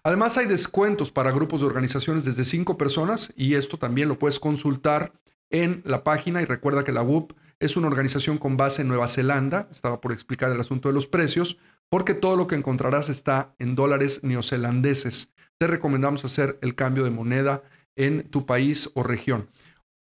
Además, 0.05 0.37
hay 0.37 0.47
descuentos 0.47 1.11
para 1.11 1.31
grupos 1.31 1.61
de 1.61 1.67
organizaciones 1.67 2.25
desde 2.25 2.45
5 2.45 2.77
personas 2.77 3.33
y 3.35 3.55
esto 3.55 3.79
también 3.79 4.09
lo 4.09 4.19
puedes 4.19 4.41
consultar 4.41 5.13
en 5.53 5.83
la 5.85 6.03
página 6.03 6.43
y 6.43 6.45
recuerda 6.45 6.83
que 6.83 6.93
la 6.93 7.03
WUP 7.03 7.33
es 7.61 7.77
una 7.77 7.87
organización 7.87 8.39
con 8.39 8.57
base 8.57 8.83
en 8.83 8.89
Nueva 8.89 9.07
Zelanda, 9.07 9.69
estaba 9.71 10.01
por 10.01 10.11
explicar 10.11 10.51
el 10.51 10.61
asunto 10.61 10.89
de 10.89 10.95
los 10.95 11.07
precios, 11.07 11.59
porque 11.89 12.15
todo 12.15 12.37
lo 12.37 12.49
que 12.49 12.57
encontrarás 12.57 13.09
está 13.09 13.55
en 13.61 13.77
dólares 13.77 14.25
neozelandeses. 14.25 15.33
Te 15.61 15.69
recomendamos 15.69 16.25
hacer 16.25 16.59
el 16.61 16.75
cambio 16.75 17.05
de 17.05 17.11
moneda 17.11 17.63
en 17.95 18.25
tu 18.25 18.47
país 18.47 18.91
o 18.95 19.05
región. 19.05 19.49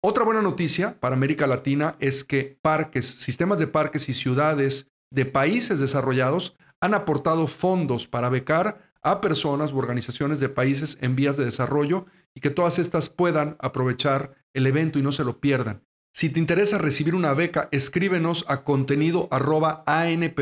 Otra 0.03 0.23
buena 0.23 0.43
noticia 0.43 0.99
para 0.99 1.15
América 1.15 1.47
Latina 1.47 1.95
es 1.99 2.23
que 2.23 2.59
parques, 2.61 3.07
sistemas 3.07 3.57
de 3.57 3.67
parques 3.67 4.07
y 4.09 4.13
ciudades 4.13 4.91
de 5.11 5.25
países 5.25 5.79
desarrollados 5.79 6.55
han 6.79 6.93
aportado 6.93 7.47
fondos 7.47 8.05
para 8.05 8.29
becar 8.29 8.86
a 9.01 9.21
personas 9.21 9.71
u 9.71 9.77
organizaciones 9.77 10.39
de 10.39 10.49
países 10.49 10.97
en 11.01 11.15
vías 11.15 11.37
de 11.37 11.45
desarrollo 11.45 12.05
y 12.33 12.41
que 12.41 12.49
todas 12.49 12.79
estas 12.79 13.09
puedan 13.09 13.55
aprovechar 13.59 14.35
el 14.53 14.67
evento 14.67 14.99
y 14.99 15.01
no 15.01 15.11
se 15.11 15.23
lo 15.23 15.39
pierdan. 15.39 15.83
Si 16.13 16.29
te 16.29 16.39
interesa 16.39 16.79
recibir 16.79 17.13
una 17.13 17.35
beca, 17.35 17.69
escríbenos 17.71 18.43
a 18.47 18.63
contenido 18.63 19.29
anpr.org.mx 19.31 20.33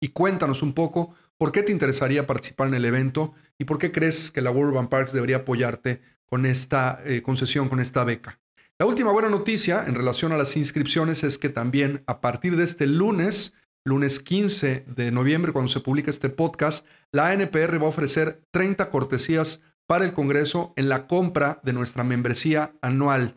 y 0.00 0.08
cuéntanos 0.08 0.62
un 0.62 0.74
poco 0.74 1.14
por 1.38 1.50
qué 1.50 1.62
te 1.62 1.72
interesaría 1.72 2.26
participar 2.26 2.68
en 2.68 2.74
el 2.74 2.84
evento 2.84 3.32
y 3.58 3.64
por 3.64 3.78
qué 3.78 3.90
crees 3.90 4.30
que 4.30 4.42
la 4.42 4.50
World 4.50 4.74
Bank 4.74 4.90
Parks 4.90 5.14
debería 5.14 5.36
apoyarte 5.36 6.02
con 6.26 6.44
esta 6.44 7.00
eh, 7.06 7.22
concesión, 7.22 7.70
con 7.70 7.80
esta 7.80 8.04
beca. 8.04 8.38
La 8.78 8.86
última 8.86 9.12
buena 9.12 9.28
noticia 9.28 9.84
en 9.86 9.94
relación 9.94 10.32
a 10.32 10.36
las 10.36 10.56
inscripciones 10.56 11.24
es 11.24 11.38
que 11.38 11.48
también 11.48 12.02
a 12.06 12.20
partir 12.20 12.56
de 12.56 12.64
este 12.64 12.86
lunes 12.86 13.54
lunes 13.84 14.20
15 14.20 14.84
de 14.86 15.10
noviembre, 15.10 15.52
cuando 15.52 15.70
se 15.70 15.80
publica 15.80 16.10
este 16.10 16.28
podcast, 16.28 16.86
la 17.12 17.28
ANPR 17.30 17.80
va 17.80 17.86
a 17.86 17.90
ofrecer 17.90 18.42
30 18.50 18.90
cortesías 18.90 19.62
para 19.86 20.04
el 20.04 20.12
Congreso 20.12 20.72
en 20.76 20.88
la 20.88 21.06
compra 21.06 21.60
de 21.64 21.72
nuestra 21.72 22.04
membresía 22.04 22.74
anual. 22.82 23.34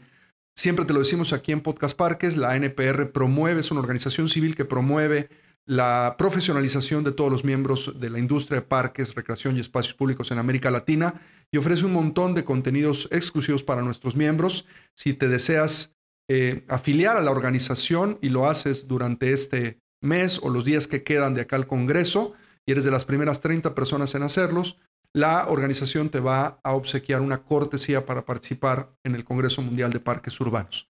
Siempre 0.55 0.85
te 0.85 0.93
lo 0.93 0.99
decimos 0.99 1.33
aquí 1.33 1.51
en 1.51 1.61
Podcast 1.61 1.97
Parques, 1.97 2.37
la 2.37 2.51
ANPR 2.51 3.11
promueve, 3.11 3.61
es 3.61 3.71
una 3.71 3.79
organización 3.79 4.29
civil 4.29 4.55
que 4.55 4.65
promueve 4.65 5.29
la 5.65 6.15
profesionalización 6.17 7.03
de 7.03 7.13
todos 7.13 7.31
los 7.31 7.43
miembros 7.43 7.99
de 7.99 8.09
la 8.09 8.19
industria 8.19 8.59
de 8.59 8.67
parques, 8.67 9.15
recreación 9.15 9.55
y 9.55 9.61
espacios 9.61 9.93
públicos 9.93 10.29
en 10.31 10.37
América 10.37 10.69
Latina 10.69 11.21
y 11.51 11.57
ofrece 11.57 11.85
un 11.85 11.93
montón 11.93 12.33
de 12.33 12.43
contenidos 12.43 13.07
exclusivos 13.11 13.63
para 13.63 13.81
nuestros 13.81 14.15
miembros. 14.15 14.65
Si 14.93 15.13
te 15.13 15.29
deseas 15.29 15.95
eh, 16.29 16.65
afiliar 16.67 17.17
a 17.17 17.21
la 17.21 17.31
organización 17.31 18.19
y 18.21 18.29
lo 18.29 18.47
haces 18.47 18.87
durante 18.87 19.31
este 19.31 19.79
mes 20.03 20.39
o 20.43 20.49
los 20.49 20.65
días 20.65 20.87
que 20.87 21.03
quedan 21.03 21.33
de 21.33 21.41
acá 21.41 21.55
al 21.55 21.67
Congreso 21.67 22.33
y 22.65 22.71
eres 22.71 22.83
de 22.83 22.91
las 22.91 23.05
primeras 23.05 23.41
30 23.41 23.73
personas 23.73 24.13
en 24.15 24.23
hacerlos, 24.23 24.77
la 25.13 25.47
organización 25.47 26.09
te 26.09 26.19
va 26.19 26.59
a 26.63 26.73
obsequiar 26.73 27.21
una 27.21 27.43
cortesía 27.43 28.05
para 28.05 28.25
participar 28.25 28.89
en 29.03 29.15
el 29.15 29.23
Congreso 29.23 29.61
Mundial 29.61 29.91
de 29.91 29.99
Parques 29.99 30.39
Urbanos. 30.39 30.89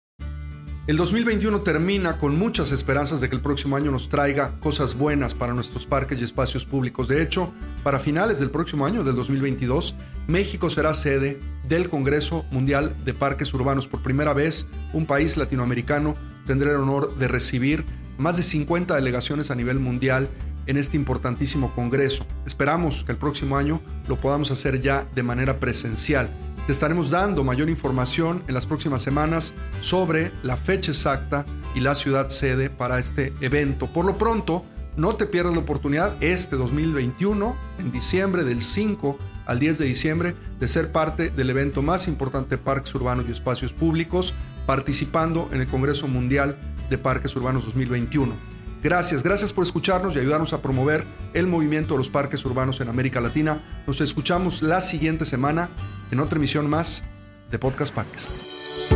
El 0.87 0.97
2021 0.97 1.61
termina 1.61 2.19
con 2.19 2.37
muchas 2.37 2.71
esperanzas 2.71 3.19
de 3.19 3.27
que 3.27 3.35
el 3.35 3.41
próximo 3.41 3.75
año 3.75 3.89
nos 3.89 4.07
traiga 4.07 4.59
cosas 4.59 4.95
buenas 4.95 5.33
para 5.33 5.51
nuestros 5.51 5.87
parques 5.87 6.21
y 6.21 6.23
espacios 6.23 6.63
públicos. 6.63 7.07
De 7.07 7.23
hecho, 7.23 7.51
para 7.83 7.97
finales 7.97 8.39
del 8.39 8.51
próximo 8.51 8.85
año, 8.85 9.03
del 9.03 9.15
2022, 9.15 9.95
México 10.27 10.69
será 10.69 10.93
sede 10.93 11.41
del 11.67 11.89
Congreso 11.89 12.45
Mundial 12.51 12.95
de 13.03 13.15
Parques 13.15 13.51
Urbanos. 13.55 13.87
Por 13.87 14.03
primera 14.03 14.33
vez, 14.33 14.67
un 14.93 15.07
país 15.07 15.37
latinoamericano 15.37 16.15
tendrá 16.45 16.69
el 16.69 16.77
honor 16.77 17.17
de 17.17 17.29
recibir 17.29 17.83
más 18.17 18.37
de 18.37 18.43
50 18.43 18.95
delegaciones 18.95 19.51
a 19.51 19.55
nivel 19.55 19.79
mundial 19.79 20.29
en 20.67 20.77
este 20.77 20.97
importantísimo 20.97 21.71
Congreso. 21.73 22.25
Esperamos 22.45 23.03
que 23.03 23.11
el 23.11 23.17
próximo 23.17 23.57
año 23.57 23.81
lo 24.07 24.19
podamos 24.19 24.51
hacer 24.51 24.81
ya 24.81 25.07
de 25.13 25.23
manera 25.23 25.59
presencial. 25.59 26.29
Te 26.65 26.73
estaremos 26.73 27.11
dando 27.11 27.43
mayor 27.43 27.69
información 27.69 28.43
en 28.47 28.55
las 28.55 28.65
próximas 28.65 29.01
semanas 29.03 29.53
sobre 29.81 30.31
la 30.41 30.57
fecha 30.57 30.91
exacta 30.91 31.45
y 31.75 31.79
la 31.79 31.93
ciudad 31.93 32.29
sede 32.29 32.69
para 32.69 32.97
este 32.99 33.33
evento. 33.41 33.87
Por 33.87 34.05
lo 34.05 34.17
pronto, 34.17 34.65
no 34.97 35.15
te 35.15 35.25
pierdas 35.25 35.53
la 35.53 35.59
oportunidad 35.59 36.15
este 36.23 36.55
2021, 36.55 37.55
en 37.79 37.91
diciembre 37.91 38.43
del 38.43 38.61
5 38.61 39.19
al 39.45 39.59
10 39.59 39.77
de 39.77 39.85
diciembre, 39.85 40.35
de 40.59 40.67
ser 40.67 40.91
parte 40.91 41.29
del 41.29 41.49
evento 41.49 41.81
más 41.81 42.07
importante 42.07 42.51
de 42.51 42.63
parques 42.63 42.95
urbanos 42.95 43.25
y 43.27 43.31
espacios 43.31 43.73
públicos, 43.73 44.33
participando 44.65 45.49
en 45.51 45.61
el 45.61 45.67
Congreso 45.67 46.07
Mundial 46.07 46.57
de 46.89 46.97
Parques 46.97 47.35
Urbanos 47.35 47.65
2021. 47.65 48.55
Gracias, 48.85 49.23
gracias 49.23 49.51
por 49.51 49.63
escucharnos 49.63 50.15
y 50.15 50.19
ayudarnos 50.19 50.53
a 50.53 50.61
promover 50.61 51.07
el 51.33 51.47
movimiento 51.47 51.95
de 51.95 51.97
los 51.97 52.09
parques 52.09 52.45
urbanos 52.45 52.79
en 52.81 52.89
América 52.89 53.19
Latina. 53.19 53.63
Nos 53.87 53.99
escuchamos 53.99 54.61
la 54.61 54.79
siguiente 54.79 55.25
semana 55.25 55.71
en 56.11 56.19
otra 56.19 56.37
emisión 56.37 56.69
más 56.69 57.03
de 57.49 57.57
Podcast 57.57 57.95
Parques. 57.95 58.91